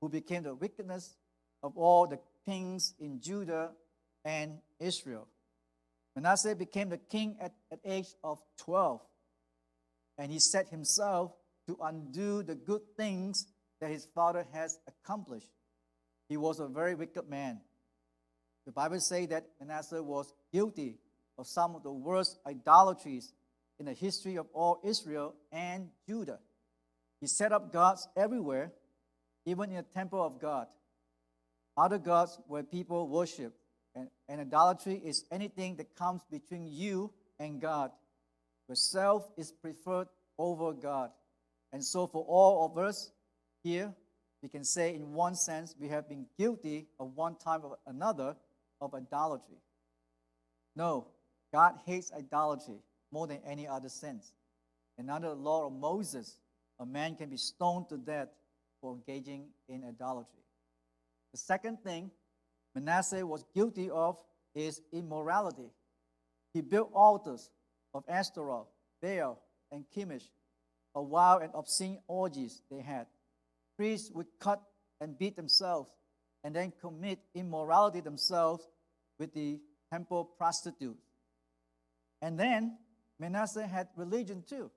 who 0.00 0.08
became 0.08 0.42
the 0.42 0.54
wickedness 0.54 1.16
of 1.62 1.76
all 1.76 2.06
the 2.06 2.18
kings 2.44 2.94
in 2.98 3.20
Judah 3.20 3.70
and 4.24 4.58
Israel. 4.80 5.28
Manasseh 6.16 6.54
became 6.54 6.88
the 6.88 6.98
king 6.98 7.36
at 7.40 7.52
the 7.70 7.78
age 7.84 8.14
of 8.22 8.38
12, 8.58 9.00
and 10.18 10.30
he 10.30 10.38
set 10.38 10.68
himself 10.68 11.32
to 11.66 11.76
undo 11.82 12.42
the 12.42 12.54
good 12.54 12.82
things 12.96 13.46
that 13.80 13.90
his 13.90 14.06
father 14.14 14.46
has 14.52 14.78
accomplished. 14.86 15.48
He 16.34 16.38
was 16.38 16.58
a 16.58 16.66
very 16.66 16.96
wicked 16.96 17.30
man. 17.30 17.60
The 18.66 18.72
Bible 18.72 18.98
says 18.98 19.28
that 19.28 19.46
Manasseh 19.60 20.02
was 20.02 20.34
guilty 20.52 20.98
of 21.38 21.46
some 21.46 21.76
of 21.76 21.84
the 21.84 21.92
worst 21.92 22.40
idolatries 22.44 23.32
in 23.78 23.86
the 23.86 23.92
history 23.92 24.36
of 24.36 24.46
all 24.52 24.80
Israel 24.82 25.36
and 25.52 25.90
Judah. 26.08 26.40
He 27.20 27.28
set 27.28 27.52
up 27.52 27.72
gods 27.72 28.08
everywhere, 28.16 28.72
even 29.46 29.70
in 29.70 29.76
the 29.76 29.84
temple 29.84 30.26
of 30.26 30.40
God. 30.40 30.66
Other 31.76 31.98
gods 31.98 32.36
where 32.48 32.64
people 32.64 33.06
worship. 33.06 33.54
And, 33.94 34.08
and 34.28 34.40
idolatry 34.40 35.00
is 35.04 35.26
anything 35.30 35.76
that 35.76 35.94
comes 35.94 36.22
between 36.32 36.66
you 36.66 37.12
and 37.38 37.60
God, 37.60 37.92
where 38.66 38.74
self 38.74 39.30
is 39.36 39.52
preferred 39.52 40.08
over 40.36 40.72
God. 40.72 41.10
And 41.72 41.84
so, 41.84 42.08
for 42.08 42.24
all 42.24 42.66
of 42.66 42.76
us 42.76 43.12
here, 43.62 43.94
we 44.44 44.50
can 44.50 44.62
say, 44.62 44.94
in 44.94 45.14
one 45.14 45.34
sense, 45.34 45.74
we 45.80 45.88
have 45.88 46.06
been 46.06 46.26
guilty 46.38 46.86
of 47.00 47.16
one 47.16 47.34
time 47.34 47.62
or 47.64 47.78
another 47.86 48.36
of 48.78 48.92
idolatry. 48.92 49.56
No, 50.76 51.06
God 51.50 51.76
hates 51.86 52.12
idolatry 52.12 52.76
more 53.10 53.26
than 53.26 53.38
any 53.46 53.66
other 53.66 53.88
sins. 53.88 54.34
And 54.98 55.10
under 55.10 55.30
the 55.30 55.34
law 55.34 55.66
of 55.66 55.72
Moses, 55.72 56.36
a 56.78 56.84
man 56.84 57.16
can 57.16 57.30
be 57.30 57.38
stoned 57.38 57.88
to 57.88 57.96
death 57.96 58.28
for 58.82 58.92
engaging 58.92 59.46
in 59.66 59.82
idolatry. 59.82 60.42
The 61.32 61.38
second 61.38 61.78
thing 61.82 62.10
Manasseh 62.74 63.26
was 63.26 63.46
guilty 63.54 63.88
of 63.88 64.18
is 64.54 64.82
immorality. 64.92 65.70
He 66.52 66.60
built 66.60 66.90
altars 66.92 67.48
of 67.94 68.04
Ashtaroth, 68.10 68.68
Baal, 69.00 69.40
and 69.72 69.86
Chemosh, 69.96 70.28
a 70.94 71.02
wild 71.02 71.40
and 71.40 71.52
obscene 71.54 72.00
orgies 72.06 72.60
they 72.70 72.82
had. 72.82 73.06
Priests 73.76 74.10
would 74.12 74.26
cut 74.40 74.62
and 75.00 75.18
beat 75.18 75.36
themselves 75.36 75.90
and 76.42 76.54
then 76.54 76.72
commit 76.80 77.18
immorality 77.34 78.00
themselves 78.00 78.68
with 79.18 79.32
the 79.34 79.60
temple 79.92 80.24
prostitutes. 80.24 81.02
And 82.22 82.38
then 82.38 82.78
Manasseh 83.18 83.66
had 83.66 83.88
religion 83.96 84.44
too. 84.48 84.70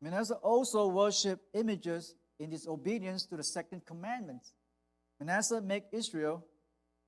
Manasseh 0.00 0.34
also 0.34 0.88
worshiped 0.88 1.44
images 1.54 2.14
in 2.38 2.50
disobedience 2.50 3.26
to 3.26 3.36
the 3.36 3.44
second 3.44 3.86
commandment. 3.86 4.42
Manasseh 5.20 5.60
made 5.60 5.84
Israel 5.92 6.44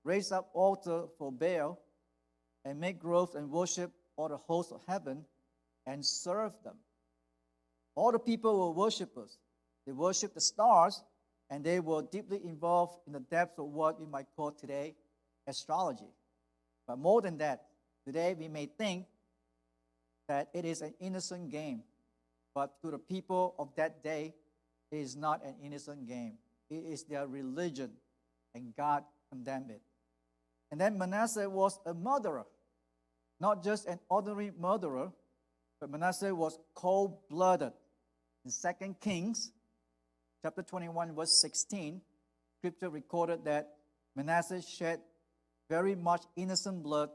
raise 0.04 0.30
up 0.30 0.50
altar 0.54 1.04
for 1.18 1.32
Baal 1.32 1.80
and 2.64 2.78
make 2.78 3.00
groves 3.00 3.34
and 3.34 3.50
worship 3.50 3.90
all 4.16 4.28
the 4.28 4.36
hosts 4.36 4.72
of 4.72 4.80
heaven 4.86 5.24
and 5.86 6.04
serve 6.04 6.52
them. 6.62 6.76
All 7.96 8.12
the 8.12 8.18
people 8.18 8.58
were 8.58 8.84
worshippers. 8.84 9.38
They 9.86 9.92
worshiped 9.92 10.34
the 10.34 10.40
stars 10.40 11.02
and 11.50 11.62
they 11.62 11.80
were 11.80 12.02
deeply 12.02 12.40
involved 12.44 12.98
in 13.06 13.12
the 13.12 13.20
depths 13.20 13.58
of 13.58 13.66
what 13.66 14.00
we 14.00 14.06
might 14.06 14.26
call 14.36 14.50
today 14.50 14.94
astrology. 15.46 16.10
But 16.86 16.98
more 16.98 17.20
than 17.20 17.38
that, 17.38 17.66
today 18.06 18.34
we 18.38 18.48
may 18.48 18.66
think 18.66 19.06
that 20.28 20.48
it 20.54 20.64
is 20.64 20.80
an 20.80 20.94
innocent 21.00 21.50
game. 21.50 21.82
But 22.54 22.80
to 22.82 22.90
the 22.90 22.98
people 22.98 23.54
of 23.58 23.74
that 23.76 24.02
day, 24.02 24.34
it 24.90 24.96
is 24.96 25.16
not 25.16 25.44
an 25.44 25.54
innocent 25.62 26.06
game. 26.06 26.38
It 26.70 26.84
is 26.86 27.04
their 27.04 27.26
religion, 27.26 27.90
and 28.54 28.74
God 28.76 29.04
condemned 29.30 29.70
it. 29.70 29.82
And 30.70 30.80
then 30.80 30.96
Manasseh 30.98 31.48
was 31.48 31.78
a 31.84 31.92
murderer, 31.92 32.44
not 33.40 33.62
just 33.62 33.86
an 33.86 33.98
ordinary 34.08 34.52
murderer, 34.58 35.12
but 35.80 35.90
Manasseh 35.90 36.34
was 36.34 36.58
cold 36.74 37.18
blooded. 37.28 37.72
In 38.44 38.50
2 38.50 38.94
Kings 39.00 39.52
chapter 40.44 40.62
21, 40.62 41.14
verse 41.14 41.40
16, 41.40 42.02
scripture 42.58 42.90
recorded 42.90 43.46
that 43.46 43.66
Manasseh 44.14 44.60
shed 44.60 45.00
very 45.70 45.94
much 45.94 46.20
innocent 46.36 46.82
blood 46.82 47.08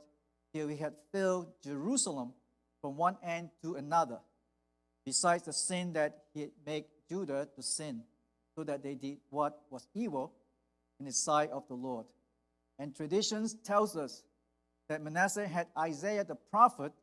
till 0.51 0.67
he 0.67 0.77
had 0.77 0.93
filled 1.11 1.45
Jerusalem 1.63 2.33
from 2.81 2.97
one 2.97 3.17
end 3.23 3.51
to 3.61 3.75
another, 3.75 4.17
besides 5.05 5.43
the 5.43 5.53
sin 5.53 5.93
that 5.93 6.23
he 6.33 6.41
had 6.41 6.49
made 6.65 6.85
Judah 7.07 7.47
to 7.55 7.61
sin, 7.61 8.01
so 8.55 8.63
that 8.63 8.81
they 8.81 8.95
did 8.95 9.19
what 9.29 9.59
was 9.69 9.87
evil 9.93 10.33
in 10.99 11.05
the 11.05 11.13
sight 11.13 11.51
of 11.51 11.67
the 11.67 11.75
Lord. 11.75 12.07
And 12.79 12.95
traditions 12.95 13.53
tells 13.63 13.95
us 13.95 14.23
that 14.87 15.03
Manasseh 15.03 15.47
had 15.47 15.67
Isaiah 15.77 16.23
the 16.23 16.33
prophet 16.33 16.93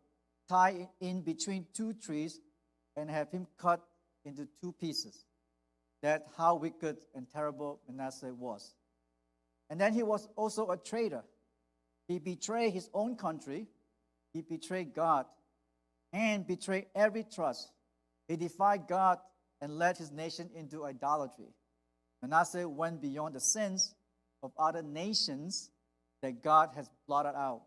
tie 0.48 0.88
in 1.00 1.20
between 1.20 1.66
two 1.72 1.92
trees 1.92 2.40
and 2.96 3.08
have 3.08 3.30
him 3.30 3.46
cut 3.56 3.80
into 4.24 4.48
two 4.60 4.72
pieces. 4.72 5.24
That 6.02 6.26
how 6.36 6.56
wicked 6.56 6.98
and 7.14 7.26
terrible 7.30 7.80
Manasseh 7.88 8.34
was. 8.34 8.74
And 9.70 9.80
then 9.80 9.92
he 9.92 10.02
was 10.02 10.28
also 10.36 10.70
a 10.70 10.76
traitor. 10.76 11.24
He 12.06 12.18
betrayed 12.18 12.72
his 12.72 12.88
own 12.94 13.16
country, 13.16 13.66
he 14.32 14.42
betrayed 14.42 14.94
God, 14.94 15.26
and 16.12 16.46
betrayed 16.46 16.86
every 16.94 17.24
trust. 17.24 17.68
He 18.28 18.36
defied 18.36 18.86
God 18.88 19.18
and 19.60 19.78
led 19.78 19.96
his 19.96 20.12
nation 20.12 20.50
into 20.54 20.84
idolatry. 20.84 21.48
Manasseh 22.22 22.68
went 22.68 23.00
beyond 23.00 23.34
the 23.34 23.40
sins 23.40 23.94
of 24.42 24.52
other 24.58 24.82
nations 24.82 25.70
that 26.22 26.42
God 26.42 26.70
has 26.76 26.88
blotted 27.06 27.36
out. 27.36 27.62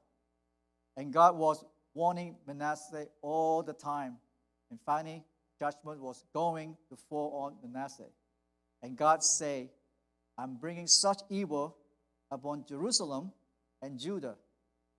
And 0.96 1.14
God 1.14 1.38
was 1.38 1.64
warning 1.94 2.36
Manasseh 2.48 3.08
all 3.22 3.64
the 3.64 3.74
time. 3.74 4.18
And 4.70 4.80
finally, 4.86 5.24
judgment 5.60 6.02
was 6.02 6.24
going 6.34 6.78
to 6.90 6.96
fall 7.10 7.44
on 7.44 7.72
Manasseh. 7.72 8.10
And 8.82 8.98
God 8.98 9.24
say, 9.24 9.70
I'm 10.38 10.56
bringing 10.56 10.88
such 10.88 11.20
evil 11.30 11.78
upon 12.32 12.66
Jerusalem 12.66 13.32
and 13.82 14.00
Judah, 14.00 14.36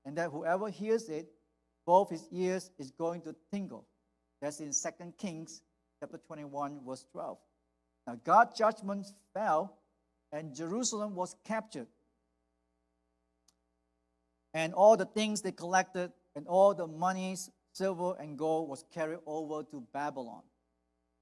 and 0.04 0.16
that 0.18 0.30
whoever 0.30 0.68
hears 0.68 1.08
it 1.08 1.28
both 1.86 2.10
his 2.10 2.26
ears 2.30 2.70
is 2.78 2.90
going 2.90 3.22
to 3.22 3.34
tingle. 3.50 3.86
That's 4.40 4.60
in 4.60 4.72
2 4.72 5.12
Kings 5.18 5.62
chapter 5.98 6.18
21, 6.18 6.80
verse 6.86 7.04
12. 7.12 7.38
Now 8.06 8.18
God's 8.24 8.56
judgment 8.58 9.06
fell, 9.34 9.78
and 10.32 10.54
Jerusalem 10.54 11.14
was 11.14 11.36
captured. 11.44 11.88
And 14.54 14.74
all 14.74 14.96
the 14.96 15.06
things 15.06 15.42
they 15.42 15.52
collected 15.52 16.12
and 16.34 16.46
all 16.46 16.74
the 16.74 16.86
monies, 16.86 17.50
silver 17.72 18.14
and 18.18 18.36
gold 18.36 18.68
was 18.68 18.84
carried 18.92 19.20
over 19.26 19.62
to 19.70 19.82
Babylon. 19.92 20.42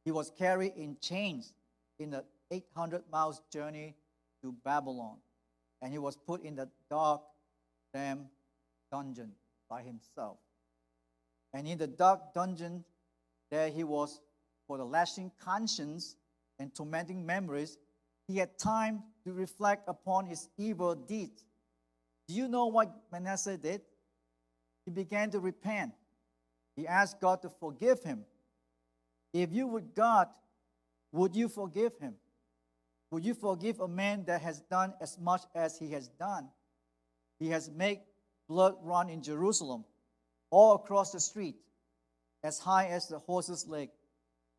He 0.04 0.10
was 0.10 0.30
carried 0.30 0.72
in 0.76 0.96
chains 1.00 1.52
in 1.98 2.10
the 2.10 2.24
800 2.50 3.02
miles 3.10 3.42
journey 3.52 3.94
to 4.42 4.54
Babylon. 4.64 5.16
And 5.82 5.92
he 5.92 5.98
was 5.98 6.16
put 6.16 6.42
in 6.42 6.56
the 6.56 6.68
dark, 6.90 7.22
damp 7.92 8.26
dungeon 8.90 9.32
by 9.68 9.82
himself. 9.82 10.38
And 11.52 11.66
in 11.66 11.78
the 11.78 11.86
dark 11.86 12.34
dungeon, 12.34 12.84
there 13.50 13.70
he 13.70 13.84
was 13.84 14.20
for 14.66 14.76
the 14.76 14.84
lashing 14.84 15.30
conscience 15.42 16.16
and 16.58 16.74
tormenting 16.74 17.24
memories 17.24 17.78
he 18.28 18.36
had 18.36 18.58
time 18.58 19.02
to 19.24 19.32
reflect 19.32 19.88
upon 19.88 20.26
his 20.26 20.48
evil 20.58 20.94
deeds. 20.94 21.44
Do 22.28 22.34
you 22.34 22.46
know 22.46 22.66
what 22.66 22.94
Manasseh 23.10 23.56
did? 23.56 23.80
He 24.84 24.90
began 24.90 25.30
to 25.30 25.40
repent. 25.40 25.92
He 26.76 26.86
asked 26.86 27.20
God 27.20 27.40
to 27.42 27.48
forgive 27.48 28.02
him. 28.02 28.24
If 29.32 29.50
you 29.52 29.66
would 29.66 29.94
God, 29.94 30.28
would 31.12 31.34
you 31.34 31.48
forgive 31.48 31.96
him? 31.98 32.14
Would 33.10 33.24
you 33.24 33.34
forgive 33.34 33.80
a 33.80 33.88
man 33.88 34.24
that 34.26 34.42
has 34.42 34.60
done 34.60 34.94
as 35.00 35.18
much 35.18 35.42
as 35.54 35.78
he 35.78 35.92
has 35.92 36.08
done? 36.08 36.48
He 37.38 37.48
has 37.48 37.70
made 37.70 38.00
blood 38.48 38.74
run 38.82 39.08
in 39.08 39.22
Jerusalem, 39.22 39.84
all 40.50 40.74
across 40.74 41.12
the 41.12 41.20
street, 41.20 41.56
as 42.42 42.58
high 42.58 42.88
as 42.88 43.08
the 43.08 43.18
horse's 43.18 43.66
leg. 43.66 43.90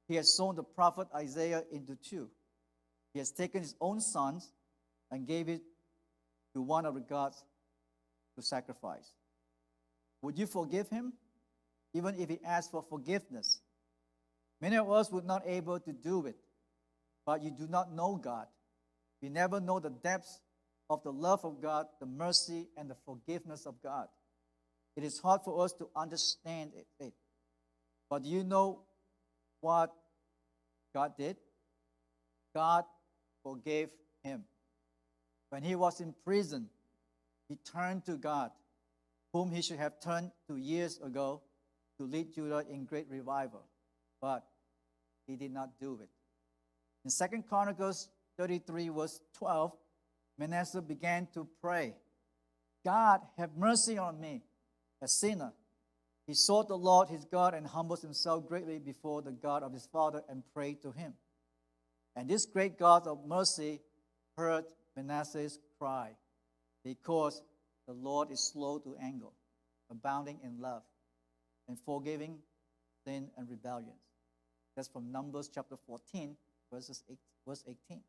He 0.08 0.16
has 0.16 0.34
sown 0.34 0.56
the 0.56 0.64
prophet 0.64 1.08
Isaiah 1.16 1.64
into 1.72 1.96
two. 1.96 2.30
He 3.14 3.20
has 3.20 3.32
taken 3.32 3.62
his 3.62 3.76
own 3.80 4.02
sons 4.02 4.52
and 5.12 5.28
gave 5.28 5.50
it 5.50 5.62
to 6.54 6.62
one 6.62 6.86
of 6.86 6.96
the 6.96 7.02
gods 7.02 7.44
to 8.36 8.42
sacrifice. 8.42 9.14
Would 10.22 10.38
you 10.38 10.48
forgive 10.48 10.90
him, 10.90 11.14
even 11.94 12.16
if 12.20 12.30
he 12.30 12.40
asked 12.44 12.72
for 12.72 12.84
forgiveness? 12.84 13.62
Many 14.62 14.78
of 14.78 14.92
us 14.92 15.12
would 15.12 15.26
not 15.26 15.44
able 15.46 15.80
to 15.80 15.94
do 15.94 16.26
it, 16.26 16.38
but 17.30 17.44
you 17.44 17.52
do 17.52 17.68
not 17.68 17.94
know 17.94 18.16
God. 18.16 18.48
You 19.22 19.30
never 19.30 19.60
know 19.60 19.80
the 19.80 19.92
depths 19.92 20.40
of 20.90 21.04
the 21.04 21.12
love 21.12 21.46
of 21.46 21.62
God, 21.62 21.86
the 22.00 22.08
mercy, 22.08 22.70
and 22.76 22.90
the 22.90 22.96
forgiveness 23.06 23.68
of 23.68 23.76
God. 23.84 24.08
It 24.98 25.04
is 25.04 25.20
hard 25.20 25.42
for 25.46 25.64
us 25.64 25.72
to 25.74 25.90
understand 25.96 26.72
it. 27.00 27.14
But 28.10 28.24
do 28.24 28.30
you 28.32 28.44
know 28.44 28.80
what 29.62 29.92
God 30.92 31.18
did? 31.20 31.38
God 32.56 32.86
forgave 33.44 33.90
him. 34.24 34.46
When 35.52 35.62
he 35.62 35.76
was 35.76 36.02
in 36.02 36.16
prison, 36.26 36.68
he 37.48 37.58
turned 37.58 38.06
to 38.08 38.18
God, 38.18 38.50
whom 39.34 39.52
he 39.52 39.62
should 39.62 39.78
have 39.78 40.00
turned 40.04 40.32
to 40.48 40.56
years 40.56 40.98
ago 40.98 41.44
to 42.00 42.08
lead 42.08 42.34
Judah 42.34 42.66
in 42.68 42.86
great 42.86 43.06
revival. 43.08 43.68
But 44.20 44.48
he 45.28 45.36
did 45.36 45.54
not 45.54 45.80
do 45.80 46.00
it. 46.02 46.10
In 47.04 47.10
Second 47.10 47.48
Chronicles 47.48 48.10
33, 48.38 48.90
verse 48.90 49.22
12, 49.38 49.72
Manasseh 50.38 50.82
began 50.82 51.28
to 51.34 51.48
pray, 51.62 51.96
God, 52.86 53.22
have 53.38 53.58
mercy 53.58 53.98
on 53.98 54.20
me, 54.20 54.42
a 55.02 55.08
sinner. 55.08 55.54
He 56.28 56.34
sought 56.34 56.68
the 56.68 56.78
Lord 56.78 57.10
his 57.10 57.26
God 57.26 57.54
and 57.54 57.66
humbled 57.66 58.02
himself 58.02 58.48
greatly 58.48 58.80
before 58.80 59.22
the 59.22 59.32
God 59.32 59.64
of 59.64 59.74
his 59.74 59.88
father 59.92 60.22
and 60.30 60.44
prayed 60.54 60.82
to 60.84 60.92
him. 60.92 61.14
And 62.16 62.30
this 62.30 62.46
great 62.46 62.78
God 62.78 63.08
of 63.08 63.26
mercy 63.26 63.82
heard 64.38 64.66
Manasseh's 64.96 65.60
cry 65.78 66.12
because 66.84 67.42
the 67.88 67.94
Lord 67.94 68.32
is 68.32 68.52
slow 68.52 68.78
to 68.80 68.96
anger, 69.02 69.32
abounding 69.90 70.40
in 70.44 70.62
love, 70.62 70.84
and 71.68 71.78
forgiving 71.80 72.40
sin 73.06 73.30
and 73.38 73.50
rebellion. 73.50 73.96
That's 74.76 74.88
from 74.88 75.12
Numbers 75.12 75.50
chapter 75.54 75.76
14, 75.88 76.36
verses 76.72 77.04
8, 77.10 77.18
verse 77.48 77.64
18. 77.68 78.02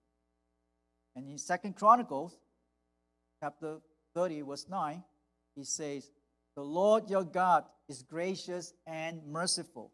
And 1.16 1.28
in 1.28 1.38
Second 1.38 1.76
Chronicles, 1.76 2.38
chapter 3.42 3.78
30, 4.14 4.42
verse 4.42 4.66
9, 4.68 5.02
he 5.56 5.64
says, 5.64 6.10
The 6.56 6.62
Lord 6.62 7.10
your 7.10 7.24
God 7.24 7.64
is 7.88 8.02
gracious 8.02 8.74
and 8.86 9.20
merciful, 9.26 9.92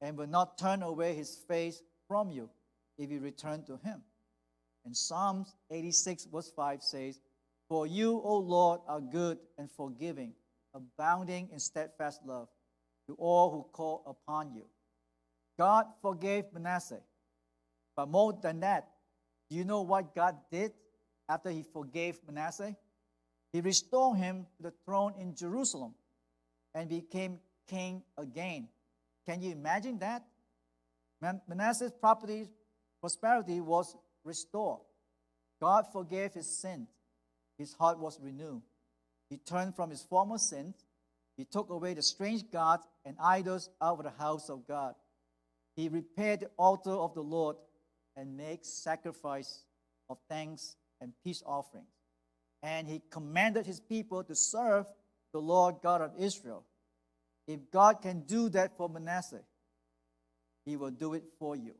and 0.00 0.16
will 0.16 0.26
not 0.26 0.58
turn 0.58 0.82
away 0.82 1.14
his 1.14 1.36
face 1.48 1.82
from 2.08 2.30
you 2.30 2.48
if 2.98 3.10
you 3.10 3.20
return 3.20 3.64
to 3.64 3.78
him. 3.84 4.02
And 4.84 4.96
Psalms 4.96 5.54
86, 5.70 6.26
verse 6.26 6.52
5 6.54 6.82
says, 6.82 7.20
For 7.68 7.86
you, 7.86 8.20
O 8.24 8.38
Lord, 8.38 8.80
are 8.88 9.00
good 9.00 9.38
and 9.58 9.70
forgiving, 9.70 10.32
abounding 10.74 11.48
in 11.52 11.58
steadfast 11.58 12.20
love 12.24 12.48
to 13.08 13.14
all 13.14 13.50
who 13.50 13.66
call 13.72 14.02
upon 14.06 14.54
you. 14.54 14.64
God 15.58 15.86
forgave 16.02 16.44
Manasseh. 16.52 17.00
But 17.96 18.08
more 18.08 18.32
than 18.34 18.60
that, 18.60 18.90
do 19.48 19.56
you 19.56 19.64
know 19.64 19.82
what 19.82 20.14
God 20.14 20.36
did 20.50 20.72
after 21.28 21.50
he 21.50 21.62
forgave 21.62 22.18
Manasseh? 22.26 22.76
He 23.52 23.60
restored 23.60 24.18
him 24.18 24.46
to 24.56 24.64
the 24.64 24.72
throne 24.84 25.14
in 25.18 25.34
Jerusalem 25.34 25.94
and 26.74 26.90
became 26.90 27.38
king 27.68 28.02
again. 28.18 28.68
Can 29.26 29.40
you 29.40 29.52
imagine 29.52 29.98
that? 29.98 30.24
Manasseh's 31.48 31.92
property 31.92 32.48
prosperity 33.00 33.60
was 33.60 33.96
restored. 34.24 34.80
God 35.60 35.86
forgave 35.92 36.34
his 36.34 36.58
sins. 36.58 36.88
His 37.56 37.72
heart 37.72 37.98
was 37.98 38.20
renewed. 38.20 38.62
He 39.30 39.38
turned 39.38 39.74
from 39.74 39.90
his 39.90 40.02
former 40.02 40.38
sins. 40.38 40.74
He 41.36 41.44
took 41.44 41.70
away 41.70 41.94
the 41.94 42.02
strange 42.02 42.50
gods 42.50 42.86
and 43.04 43.16
idols 43.22 43.70
out 43.80 43.98
of 43.98 44.04
the 44.04 44.22
house 44.22 44.50
of 44.50 44.66
God. 44.66 44.94
He 45.74 45.88
repaired 45.88 46.40
the 46.40 46.50
altar 46.58 46.90
of 46.90 47.14
the 47.14 47.22
Lord 47.22 47.56
and 48.16 48.36
make 48.36 48.64
sacrifice 48.64 49.64
of 50.08 50.18
thanks 50.28 50.76
and 51.00 51.12
peace 51.22 51.42
offerings. 51.44 51.86
And 52.62 52.88
he 52.88 53.02
commanded 53.10 53.66
his 53.66 53.80
people 53.80 54.24
to 54.24 54.34
serve 54.34 54.86
the 55.32 55.40
Lord 55.40 55.76
God 55.82 56.00
of 56.00 56.12
Israel. 56.18 56.64
If 57.46 57.70
God 57.70 58.02
can 58.02 58.20
do 58.20 58.48
that 58.50 58.76
for 58.76 58.88
Manasseh, 58.88 59.42
he 60.64 60.76
will 60.76 60.90
do 60.90 61.14
it 61.14 61.24
for 61.38 61.54
you 61.54 61.74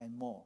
and 0.00 0.16
more. 0.16 0.44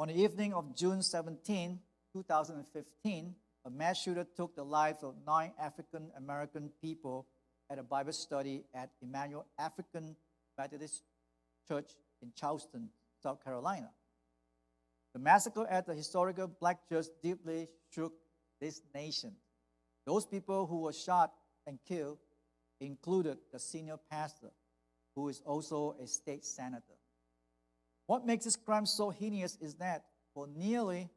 On 0.00 0.08
the 0.08 0.14
evening 0.14 0.54
of 0.54 0.74
June 0.74 1.02
17, 1.02 1.78
2015, 2.14 3.34
a 3.64 3.70
mass 3.70 4.02
shooter 4.02 4.26
took 4.36 4.56
the 4.56 4.64
lives 4.64 5.02
of 5.02 5.14
nine 5.26 5.52
African 5.60 6.10
American 6.16 6.70
people 6.80 7.26
at 7.70 7.78
a 7.78 7.82
Bible 7.82 8.12
study 8.12 8.64
at 8.74 8.90
Emanuel 9.02 9.46
African 9.58 10.16
Methodist 10.58 11.02
Church 11.68 11.92
in 12.22 12.32
Charleston, 12.34 12.88
South 13.22 13.42
Carolina. 13.44 13.90
The 15.12 15.18
massacre 15.18 15.66
at 15.68 15.86
the 15.86 15.94
historical 15.94 16.48
black 16.48 16.88
church 16.88 17.06
deeply 17.22 17.68
shook 17.94 18.12
this 18.60 18.80
nation. 18.94 19.34
Those 20.06 20.26
people 20.26 20.66
who 20.66 20.80
were 20.80 20.92
shot 20.92 21.32
and 21.66 21.78
killed 21.86 22.18
included 22.80 23.38
the 23.52 23.58
senior 23.58 23.96
pastor, 24.10 24.50
who 25.14 25.28
is 25.28 25.42
also 25.44 25.96
a 26.02 26.06
state 26.06 26.44
senator. 26.44 26.98
What 28.06 28.26
makes 28.26 28.44
this 28.44 28.56
crime 28.56 28.86
so 28.86 29.10
heinous 29.10 29.56
is 29.60 29.74
that 29.74 30.04
for 30.34 30.46
nearly 30.46 31.08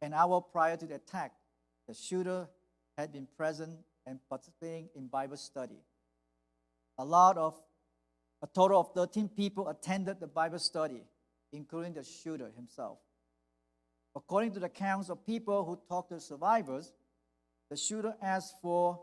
an 0.00 0.14
hour 0.14 0.40
prior 0.40 0.76
to 0.76 0.86
the 0.86 0.94
attack, 0.94 1.32
the 1.88 1.94
shooter 1.94 2.48
had 2.96 3.12
been 3.12 3.26
present 3.36 3.78
and 4.06 4.20
participating 4.28 4.88
in 4.94 5.08
Bible 5.08 5.36
study. 5.36 5.82
A 6.98 7.04
lot 7.04 7.36
of 7.36 7.60
a 8.42 8.46
total 8.46 8.80
of 8.80 8.92
13 8.94 9.28
people 9.28 9.68
attended 9.68 10.20
the 10.20 10.26
Bible 10.26 10.58
study, 10.58 11.02
including 11.52 11.94
the 11.94 12.04
shooter 12.04 12.50
himself. 12.56 12.98
According 14.14 14.52
to 14.52 14.60
the 14.60 14.66
accounts 14.66 15.10
of 15.10 15.24
people 15.26 15.64
who 15.64 15.78
talked 15.88 16.10
to 16.10 16.20
survivors, 16.20 16.92
the 17.70 17.76
shooter 17.76 18.14
asked 18.22 18.54
for 18.62 19.00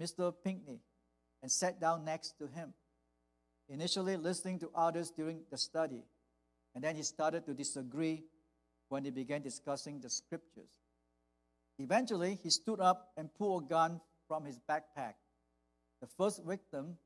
Mr. 0.00 0.32
Pinckney 0.44 0.80
and 1.42 1.50
sat 1.50 1.80
down 1.80 2.04
next 2.04 2.38
to 2.38 2.46
him, 2.46 2.72
initially 3.68 4.16
listening 4.16 4.58
to 4.58 4.70
others 4.74 5.10
during 5.10 5.42
the 5.50 5.58
study. 5.58 6.02
And 6.74 6.82
then 6.82 6.96
he 6.96 7.02
started 7.02 7.46
to 7.46 7.54
disagree 7.54 8.24
when 8.88 9.04
they 9.04 9.10
began 9.10 9.42
discussing 9.42 10.00
the 10.00 10.10
scriptures. 10.10 10.80
Eventually, 11.78 12.38
he 12.42 12.50
stood 12.50 12.80
up 12.80 13.12
and 13.16 13.32
pulled 13.34 13.64
a 13.64 13.68
gun 13.68 14.00
from 14.26 14.44
his 14.44 14.58
backpack. 14.68 15.14
The 16.00 16.08
first 16.18 16.44
victim 16.44 16.96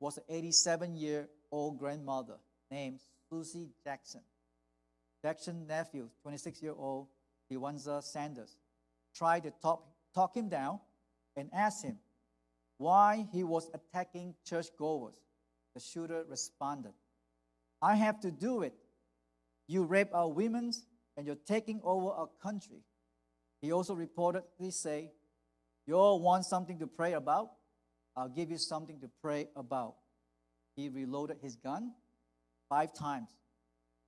was 0.00 0.18
an 0.18 0.24
87 0.28 0.96
year 0.96 1.28
old 1.50 1.78
grandmother 1.78 2.36
named 2.70 3.00
Susie 3.30 3.70
Jackson. 3.84 4.22
Jackson's 5.22 5.66
nephew, 5.66 6.08
26 6.22 6.62
year 6.62 6.74
old 6.76 7.08
Tywanza 7.50 8.02
Sanders, 8.02 8.56
tried 9.14 9.42
to 9.44 9.52
talk, 9.62 9.84
talk 10.14 10.36
him 10.36 10.48
down 10.48 10.80
and 11.36 11.50
asked 11.52 11.84
him 11.84 11.98
why 12.78 13.26
he 13.32 13.42
was 13.42 13.70
attacking 13.74 14.34
churchgoers. 14.44 15.14
The 15.74 15.80
shooter 15.80 16.24
responded, 16.28 16.92
I 17.82 17.96
have 17.96 18.20
to 18.20 18.30
do 18.30 18.62
it. 18.62 18.74
You 19.66 19.84
rape 19.84 20.08
our 20.12 20.28
women 20.28 20.72
and 21.16 21.26
you're 21.26 21.36
taking 21.36 21.80
over 21.84 22.10
our 22.10 22.28
country. 22.42 22.82
He 23.60 23.72
also 23.72 23.94
reportedly 23.94 24.72
said, 24.72 25.10
You 25.86 25.94
all 25.94 26.20
want 26.20 26.44
something 26.44 26.78
to 26.78 26.86
pray 26.86 27.12
about? 27.12 27.50
I'll 28.16 28.28
give 28.28 28.50
you 28.50 28.58
something 28.58 29.00
to 29.00 29.10
pray 29.20 29.48
about. 29.54 29.96
He 30.74 30.88
reloaded 30.88 31.38
his 31.42 31.56
gun 31.56 31.92
five 32.68 32.92
times, 32.92 33.28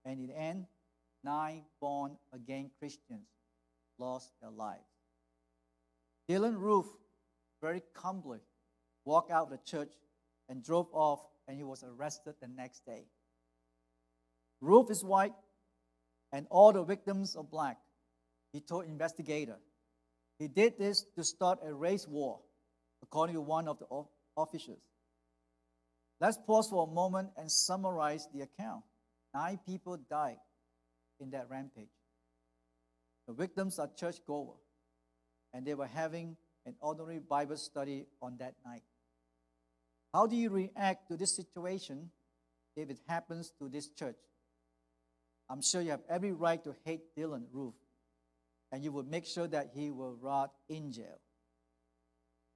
and 0.05 0.21
in 0.21 0.27
the 0.27 0.39
end, 0.39 0.67
nine 1.25 1.63
born 1.81 2.17
again 2.33 2.71
Christians 2.79 3.27
lost 3.99 4.33
their 4.41 4.51
lives. 4.51 4.85
Dylann 6.29 6.59
Roof 6.59 6.87
very 7.61 7.83
calmly 7.95 8.39
walked 9.05 9.31
out 9.31 9.45
of 9.45 9.51
the 9.51 9.59
church 9.65 9.93
and 10.49 10.65
drove 10.65 10.89
off, 10.93 11.21
and 11.47 11.57
he 11.57 11.65
was 11.65 11.85
arrested 11.85 12.35
the 12.41 12.49
next 12.49 12.85
day. 12.87 13.05
Roof 14.61 14.91
is 14.91 15.05
white, 15.05 15.33
and 16.33 16.47
all 16.51 16.73
the 16.73 16.85
victims 16.85 17.37
are 17.37 17.45
black. 17.45 17.79
He 18.53 18.61
told 18.61 18.85
investigator. 18.85 19.59
He 20.39 20.49
did 20.49 20.79
this 20.79 21.05
to 21.17 21.25
start 21.25 21.59
a 21.65 21.73
race 21.73 22.07
war, 22.07 22.41
according 23.03 23.35
to 23.35 23.41
one 23.41 23.69
of 23.69 23.79
the 23.79 23.87
officers. 24.37 24.79
Let's 26.21 26.37
pause 26.37 26.69
for 26.69 26.87
a 26.87 26.91
moment 26.91 27.31
and 27.37 27.51
summarize 27.51 28.29
the 28.35 28.43
account. 28.43 28.83
Nine 29.35 29.59
people 29.67 29.97
died 29.97 30.37
in 31.19 31.31
that 31.31 31.49
rampage. 31.49 31.89
The 33.27 33.33
victims 33.33 33.79
are 33.79 33.89
churchgoers, 33.97 34.59
and 35.55 35.67
they 35.67 35.75
were 35.75 35.87
having 35.87 36.37
an 36.67 36.75
ordinary 36.81 37.21
Bible 37.21 37.57
study 37.57 38.07
on 38.21 38.37
that 38.39 38.55
night. 38.67 38.83
How 40.13 40.27
do 40.27 40.37
you 40.37 40.51
react 40.51 41.09
to 41.09 41.17
this 41.17 41.35
situation 41.35 42.11
if 42.77 42.91
it 42.91 42.99
happens 43.09 43.53
to 43.59 43.69
this 43.69 43.89
church? 43.89 44.19
I'm 45.49 45.63
sure 45.63 45.81
you 45.81 45.91
have 45.91 46.03
every 46.09 46.33
right 46.33 46.63
to 46.65 46.75
hate 46.85 47.15
Dylann 47.17 47.45
Roof, 47.53 47.75
and 48.73 48.85
you 48.85 48.93
would 48.93 49.09
make 49.09 49.27
sure 49.27 49.49
that 49.49 49.71
he 49.75 49.91
will 49.91 50.17
rot 50.21 50.53
in 50.69 50.93
jail. 50.93 51.21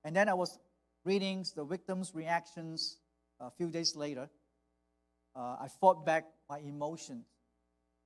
And 0.05 0.15
then 0.15 0.29
I 0.29 0.35
was 0.35 0.59
reading 1.05 1.47
the 1.57 1.65
victims' 1.65 2.15
reactions 2.15 2.99
a 3.41 3.51
few 3.51 3.71
days 3.71 3.97
later. 3.97 4.29
Uh, 5.37 5.57
I 5.61 5.69
fought 5.81 6.07
back 6.07 6.27
my 6.49 6.59
emotions, 6.59 7.27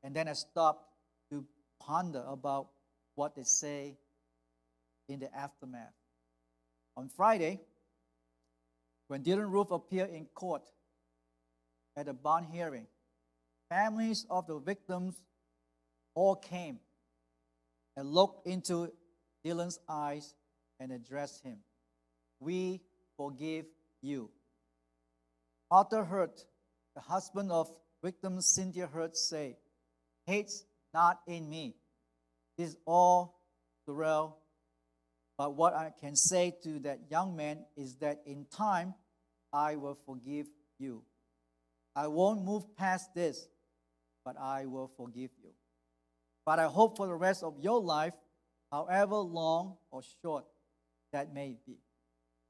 and 0.02 0.14
then 0.14 0.28
I 0.28 0.32
stopped 0.32 0.84
to 1.30 1.44
ponder 1.80 2.24
about 2.26 2.68
what 3.14 3.34
they 3.34 3.42
say 3.42 3.98
in 5.08 5.20
the 5.20 5.34
aftermath. 5.34 5.92
On 6.96 7.08
Friday, 7.08 7.60
when 9.08 9.22
Dylann 9.22 9.50
Roof 9.50 9.70
appeared 9.70 10.10
in 10.10 10.26
court 10.34 10.62
at 11.96 12.08
a 12.08 12.12
bond 12.12 12.46
hearing, 12.52 12.86
families 13.68 14.26
of 14.30 14.46
the 14.46 14.58
victims 14.58 15.20
all 16.14 16.36
came 16.36 16.78
and 17.96 18.08
looked 18.08 18.46
into 18.46 18.92
Dylann's 19.44 19.78
eyes 19.88 20.34
and 20.80 20.92
addressed 20.92 21.42
him. 21.42 21.58
We 22.40 22.80
forgive 23.16 23.66
you. 24.02 24.30
Arthur 25.70 26.04
Hurd, 26.04 26.30
the 26.94 27.00
husband 27.00 27.52
of 27.52 27.68
victim 28.02 28.40
Cynthia 28.40 28.86
Hurd, 28.86 29.16
say, 29.16 29.58
Hate's 30.26 30.64
not 30.94 31.20
in 31.26 31.48
me. 31.48 31.76
It's 32.56 32.76
all 32.86 33.40
Sorrel. 33.86 34.38
But 35.36 35.54
what 35.54 35.74
I 35.74 35.92
can 36.00 36.16
say 36.16 36.54
to 36.64 36.80
that 36.80 37.00
young 37.10 37.36
man 37.36 37.64
is 37.76 37.96
that 37.96 38.22
in 38.26 38.46
time, 38.50 38.94
I 39.52 39.76
will 39.76 39.96
forgive 40.04 40.46
you. 40.78 41.02
I 41.94 42.08
won't 42.08 42.44
move 42.44 42.76
past 42.76 43.14
this, 43.14 43.48
but 44.24 44.36
I 44.38 44.66
will 44.66 44.90
forgive 44.96 45.30
you. 45.42 45.50
But 46.44 46.58
I 46.58 46.64
hope 46.64 46.96
for 46.96 47.06
the 47.06 47.14
rest 47.14 47.42
of 47.42 47.58
your 47.60 47.80
life, 47.80 48.14
however 48.72 49.16
long 49.16 49.76
or 49.90 50.02
short 50.22 50.44
that 51.12 51.32
may 51.32 51.56
be, 51.66 51.78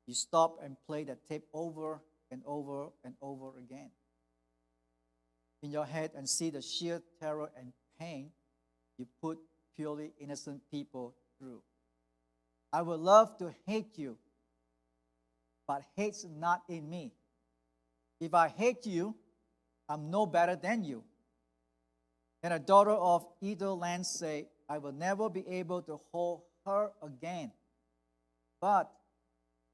you 0.07 0.15
stop 0.15 0.59
and 0.63 0.77
play 0.87 1.05
that 1.05 1.29
tape 1.29 1.45
over 1.53 2.01
and 2.31 2.43
over 2.47 2.89
and 3.05 3.15
over 3.21 3.57
again 3.59 3.91
in 5.63 5.71
your 5.71 5.87
head 5.87 6.13
and 6.17 6.29
see 6.29 6.51
the 6.51 6.63
sheer 6.63 7.03
terror 7.21 7.51
and 7.59 7.73
pain 7.99 8.31
you 8.99 9.07
put 9.21 9.39
purely 9.77 10.13
innocent 10.21 10.61
people 10.71 11.15
through. 11.39 11.63
I 12.73 12.83
would 12.83 13.01
love 13.01 13.39
to 13.39 13.55
hate 13.67 13.97
you, 13.97 14.19
but 15.67 15.83
hate's 15.97 16.25
not 16.25 16.63
in 16.69 16.89
me. 16.89 17.13
If 18.21 18.35
I 18.35 18.49
hate 18.49 18.87
you, 18.87 19.15
I'm 19.89 20.11
no 20.11 20.27
better 20.27 20.57
than 20.57 20.85
you. 20.85 21.05
And 22.43 22.53
a 22.53 22.59
daughter 22.59 22.91
of 22.91 23.27
Ethel 23.43 23.79
Lance 23.79 24.09
say, 24.09 24.49
I 24.69 24.79
will 24.79 24.93
never 24.93 25.31
be 25.31 25.47
able 25.49 25.83
to 25.83 26.01
hold 26.13 26.43
her 26.67 26.91
again. 27.03 27.53
But 28.61 28.91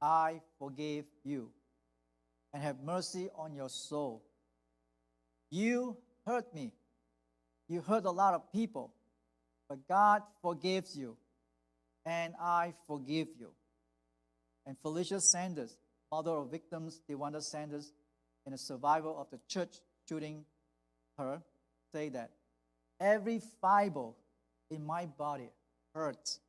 I 0.01 0.41
forgive 0.59 1.07
you 1.25 1.51
and 2.55 2.63
have 2.63 2.77
mercy 2.83 3.29
on 3.37 3.53
your 3.53 3.69
soul. 3.69 4.23
You 5.51 5.99
hurt 6.25 6.55
me. 6.55 6.73
You 7.69 7.81
hurt 7.81 8.05
a 8.05 8.11
lot 8.11 8.35
of 8.35 8.51
people. 8.53 8.95
But 9.69 9.87
God 9.89 10.23
forgives 10.41 10.97
you. 10.97 11.17
And 12.07 12.35
I 12.41 12.73
forgive 12.87 13.29
you. 13.39 13.51
And 14.67 14.79
Felicia 14.79 15.21
Sanders, 15.21 15.77
mother 16.11 16.31
of 16.31 16.51
victims, 16.51 17.01
DeWanda 17.11 17.43
Sanders, 17.43 17.93
and 18.47 18.55
a 18.55 18.59
survivor 18.59 19.11
of 19.11 19.29
the 19.31 19.41
church 19.49 19.75
shooting 20.09 20.45
her, 21.19 21.43
say 21.93 22.09
that 22.11 22.31
every 23.01 23.41
fiber 23.61 24.11
in 24.71 24.87
my 24.87 25.07
body 25.07 25.51
hurts 25.95 26.41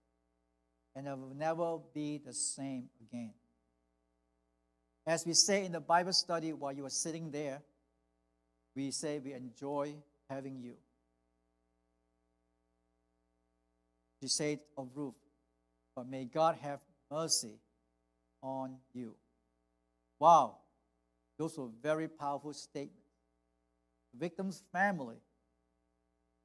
and 0.95 1.09
I 1.09 1.13
will 1.13 1.35
never 1.35 1.77
be 1.93 2.21
the 2.25 2.33
same 2.33 2.89
again. 3.01 3.33
As 5.07 5.25
we 5.25 5.33
say 5.33 5.65
in 5.65 5.71
the 5.71 5.79
Bible 5.79 6.13
study 6.13 6.51
while 6.53 6.73
you 6.73 6.85
are 6.85 6.89
sitting 6.89 7.29
there, 7.29 7.61
we 8.75 8.91
say 8.91 9.19
we 9.19 9.33
enjoy 9.33 9.93
having 10.29 10.59
you. 10.59 10.73
She 14.21 14.27
said 14.29 14.59
of 14.77 14.89
Roof, 14.95 15.13
but 15.95 16.07
may 16.07 16.25
God 16.25 16.57
have 16.61 16.79
mercy 17.11 17.59
on 18.41 18.77
you. 18.93 19.13
Wow, 20.19 20.57
those 21.37 21.57
were 21.57 21.67
very 21.83 22.07
powerful 22.07 22.53
statements. 22.53 23.01
The 24.13 24.19
victim's 24.19 24.63
family 24.71 25.17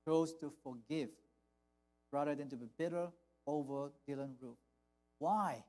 chose 0.06 0.34
to 0.34 0.52
forgive 0.62 1.08
rather 2.12 2.34
than 2.34 2.48
to 2.50 2.56
be 2.56 2.66
bitter 2.76 3.08
over 3.46 3.90
Dylann 4.08 4.34
Roof. 4.40 4.56
Why? 5.18 5.62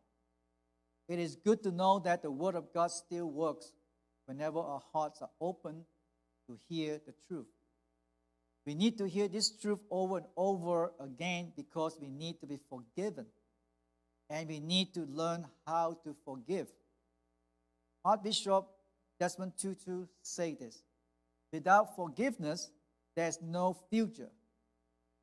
It 1.12 1.20
is 1.20 1.36
good 1.36 1.62
to 1.64 1.72
know 1.72 2.00
that 2.00 2.22
the 2.22 2.32
Word 2.32 2.56
of 2.56 2.74
God 2.74 2.90
still 2.90 3.30
works 3.30 3.74
whenever 4.28 4.60
our 4.60 4.82
hearts 4.94 5.22
are 5.22 5.30
open 5.42 5.84
to 6.48 6.58
hear 6.70 7.02
the 7.06 7.14
truth. 7.28 7.48
We 8.66 8.76
need 8.76 8.98
to 8.98 9.10
hear 9.10 9.28
this 9.28 9.52
truth 9.52 9.80
over 9.92 10.20
and 10.20 10.26
over 10.38 10.94
again 11.02 11.52
because 11.54 11.98
we 12.00 12.08
need 12.08 12.40
to 12.40 12.48
be 12.48 12.60
forgiven. 12.70 13.26
And 14.30 14.48
we 14.48 14.62
need 14.62 14.94
to 14.94 15.02
learn 15.02 15.48
how 15.68 15.98
to 16.06 16.16
forgive. 16.24 16.68
Archbishop 18.06 18.70
Desmond 19.20 19.58
Tutu 19.58 20.06
say 20.22 20.54
this 20.54 20.82
Without 21.52 21.94
forgiveness, 21.98 22.72
there's 23.18 23.38
no 23.42 23.76
future. 23.90 24.30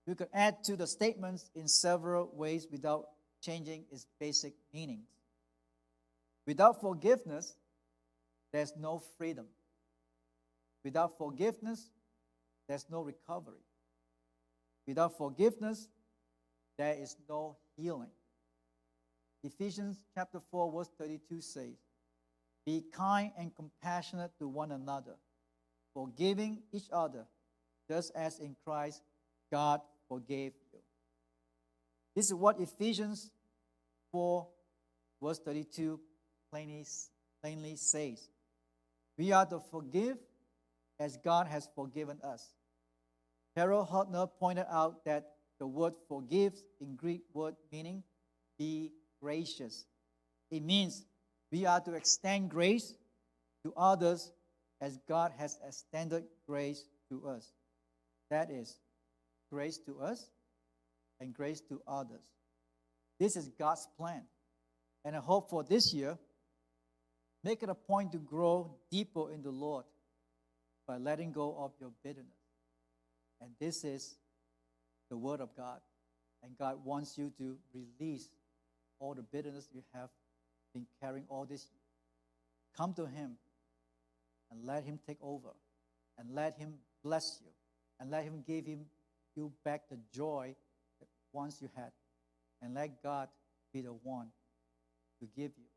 We 0.06 0.16
could 0.16 0.28
add 0.34 0.62
to 0.64 0.76
the 0.76 0.86
statements 0.86 1.48
in 1.54 1.66
several 1.66 2.30
ways 2.34 2.66
without 2.70 3.06
changing 3.40 3.86
its 3.90 4.04
basic 4.20 4.52
meanings. 4.74 5.06
Without 6.48 6.80
forgiveness, 6.80 7.58
there's 8.54 8.72
no 8.74 9.02
freedom. 9.18 9.44
Without 10.82 11.18
forgiveness, 11.18 11.90
there's 12.66 12.86
no 12.90 13.02
recovery. 13.02 13.60
Without 14.86 15.18
forgiveness, 15.18 15.88
there 16.78 16.94
is 16.94 17.16
no 17.28 17.58
healing. 17.76 18.08
Ephesians 19.44 19.98
chapter 20.14 20.40
4, 20.50 20.72
verse 20.72 20.88
32 20.96 21.42
says, 21.42 21.76
Be 22.64 22.82
kind 22.94 23.30
and 23.38 23.54
compassionate 23.54 24.30
to 24.38 24.48
one 24.48 24.72
another, 24.72 25.16
forgiving 25.92 26.62
each 26.72 26.88
other, 26.90 27.26
just 27.90 28.10
as 28.16 28.38
in 28.38 28.56
Christ 28.64 29.02
God 29.52 29.82
forgave 30.08 30.52
you. 30.72 30.78
This 32.16 32.24
is 32.24 32.34
what 32.34 32.58
Ephesians 32.58 33.32
4, 34.12 34.48
verse 35.22 35.40
32 35.40 36.00
plainly, 36.50 36.84
plainly 37.42 37.76
says. 37.76 38.28
We 39.16 39.32
are 39.32 39.46
to 39.46 39.60
forgive 39.70 40.16
as 41.00 41.16
God 41.18 41.46
has 41.46 41.68
forgiven 41.74 42.18
us. 42.22 42.54
Harold 43.56 43.88
Hoehner 43.88 44.28
pointed 44.38 44.66
out 44.70 45.04
that 45.04 45.32
the 45.58 45.66
word 45.66 45.94
forgives 46.08 46.62
in 46.80 46.94
Greek 46.94 47.22
word 47.34 47.56
meaning 47.72 48.02
be 48.58 48.92
gracious. 49.20 49.84
It 50.50 50.62
means 50.62 51.04
we 51.50 51.66
are 51.66 51.80
to 51.80 51.94
extend 51.94 52.50
grace 52.50 52.94
to 53.64 53.72
others 53.76 54.30
as 54.80 54.98
God 55.08 55.32
has 55.38 55.58
extended 55.66 56.24
grace 56.46 56.84
to 57.10 57.26
us. 57.26 57.52
That 58.30 58.50
is, 58.50 58.78
grace 59.50 59.78
to 59.86 60.00
us 60.00 60.30
and 61.20 61.34
grace 61.34 61.60
to 61.62 61.80
others. 61.86 62.22
This 63.18 63.36
is 63.36 63.48
God's 63.58 63.88
plan. 63.96 64.22
And 65.04 65.16
I 65.16 65.20
hope 65.20 65.50
for 65.50 65.64
this 65.64 65.92
year, 65.92 66.18
Make 67.48 67.62
it 67.62 67.70
a 67.70 67.74
point 67.74 68.12
to 68.12 68.18
grow 68.18 68.74
deeper 68.90 69.32
in 69.32 69.40
the 69.40 69.50
Lord 69.50 69.86
by 70.86 70.98
letting 70.98 71.32
go 71.32 71.56
of 71.58 71.72
your 71.80 71.92
bitterness. 72.04 72.28
And 73.40 73.52
this 73.58 73.84
is 73.84 74.16
the 75.08 75.16
Word 75.16 75.40
of 75.40 75.56
God. 75.56 75.80
And 76.42 76.58
God 76.58 76.84
wants 76.84 77.16
you 77.16 77.32
to 77.38 77.56
release 77.72 78.28
all 78.98 79.14
the 79.14 79.22
bitterness 79.22 79.66
you 79.72 79.82
have 79.94 80.10
been 80.74 80.84
carrying 81.00 81.24
all 81.30 81.46
this. 81.46 81.68
Come 82.76 82.92
to 82.92 83.06
Him 83.06 83.38
and 84.50 84.66
let 84.66 84.84
Him 84.84 84.98
take 85.06 85.16
over 85.22 85.48
and 86.18 86.34
let 86.34 86.58
Him 86.58 86.74
bless 87.02 87.40
you 87.42 87.50
and 87.98 88.10
let 88.10 88.24
Him 88.24 88.44
give 88.46 88.66
Him 88.66 88.84
you 89.34 89.50
back 89.64 89.88
the 89.88 89.98
joy 90.12 90.54
that 91.00 91.08
once 91.32 91.62
you 91.62 91.70
had. 91.74 91.92
And 92.60 92.74
let 92.74 93.02
God 93.02 93.30
be 93.72 93.80
the 93.80 93.94
one 93.94 94.26
to 95.20 95.26
give 95.34 95.52
you 95.56 95.67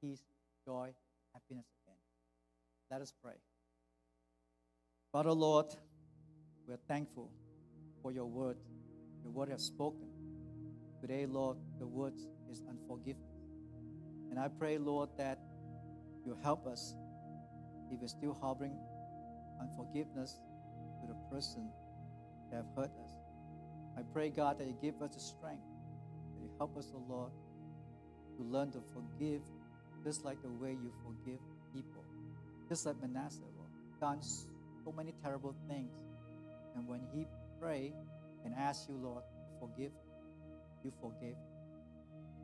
peace, 0.00 0.22
joy, 0.64 0.90
happiness 1.32 1.66
again. 1.82 1.96
Let 2.90 3.00
us 3.00 3.12
pray. 3.22 3.34
Father 5.12 5.32
Lord, 5.32 5.66
we 6.66 6.74
are 6.74 6.80
thankful 6.88 7.30
for 8.02 8.12
your 8.12 8.26
word. 8.26 8.56
Your 9.22 9.32
word 9.32 9.48
has 9.48 9.62
spoken. 9.62 10.08
Today, 11.00 11.26
Lord, 11.26 11.56
the 11.78 11.86
word 11.86 12.14
is 12.50 12.62
unforgiveness. 12.68 13.24
And 14.30 14.38
I 14.38 14.48
pray, 14.48 14.78
Lord, 14.78 15.08
that 15.16 15.38
you 16.24 16.36
help 16.42 16.66
us 16.66 16.94
if 17.90 18.00
we're 18.00 18.08
still 18.08 18.34
harboring 18.34 18.76
unforgiveness 19.60 20.38
to 21.00 21.08
the 21.08 21.16
person 21.30 21.68
that 22.50 22.56
have 22.56 22.66
hurt 22.76 22.90
us. 23.02 23.12
I 23.96 24.02
pray, 24.12 24.30
God, 24.30 24.58
that 24.58 24.66
you 24.66 24.76
give 24.80 25.00
us 25.02 25.14
the 25.14 25.20
strength, 25.20 25.64
that 26.34 26.42
you 26.42 26.50
help 26.58 26.76
us, 26.76 26.92
O 26.94 27.02
Lord, 27.08 27.32
to 28.36 28.42
learn 28.44 28.70
to 28.72 28.82
forgive 28.92 29.42
just 30.04 30.24
like 30.24 30.40
the 30.42 30.50
way 30.50 30.72
you 30.72 30.92
forgive 31.04 31.40
people. 31.74 32.04
Just 32.68 32.86
like 32.86 33.00
Manasseh, 33.00 33.42
done 34.00 34.22
so 34.22 34.92
many 34.96 35.14
terrible 35.22 35.54
things. 35.68 35.92
And 36.76 36.86
when 36.86 37.00
he 37.12 37.26
prayed 37.60 37.94
and 38.44 38.54
asked 38.54 38.88
you, 38.88 38.96
Lord, 38.96 39.22
to 39.22 39.58
forgive, 39.60 39.92
you 40.84 40.92
forgave. 41.00 41.36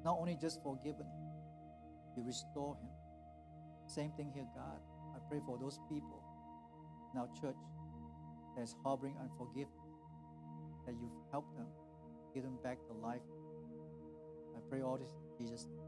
Not 0.05 0.19
only 0.19 0.37
just 0.41 0.63
forgiven 0.63 1.07
him, 1.07 1.31
you 2.17 2.25
restore 2.25 2.77
him. 2.77 2.91
Same 3.87 4.11
thing 4.13 4.31
here, 4.35 4.47
God. 4.55 4.81
I 5.15 5.19
pray 5.29 5.41
for 5.47 5.59
those 5.59 5.79
people 5.89 6.23
in 7.13 7.21
our 7.21 7.29
church 7.41 7.57
that's 8.57 8.75
harboring 8.83 9.15
unforgiveness, 9.21 9.71
that 10.87 10.95
you've 11.01 11.11
helped 11.31 11.57
them, 11.57 11.67
give 12.35 12.43
them 12.43 12.59
back 12.63 12.79
to 12.87 12.93
life. 12.95 13.23
I 14.57 14.61
pray 14.69 14.83
all 14.83 14.97
this 14.97 15.13
in 15.39 15.47
Jesus' 15.47 15.67
name. 15.67 15.85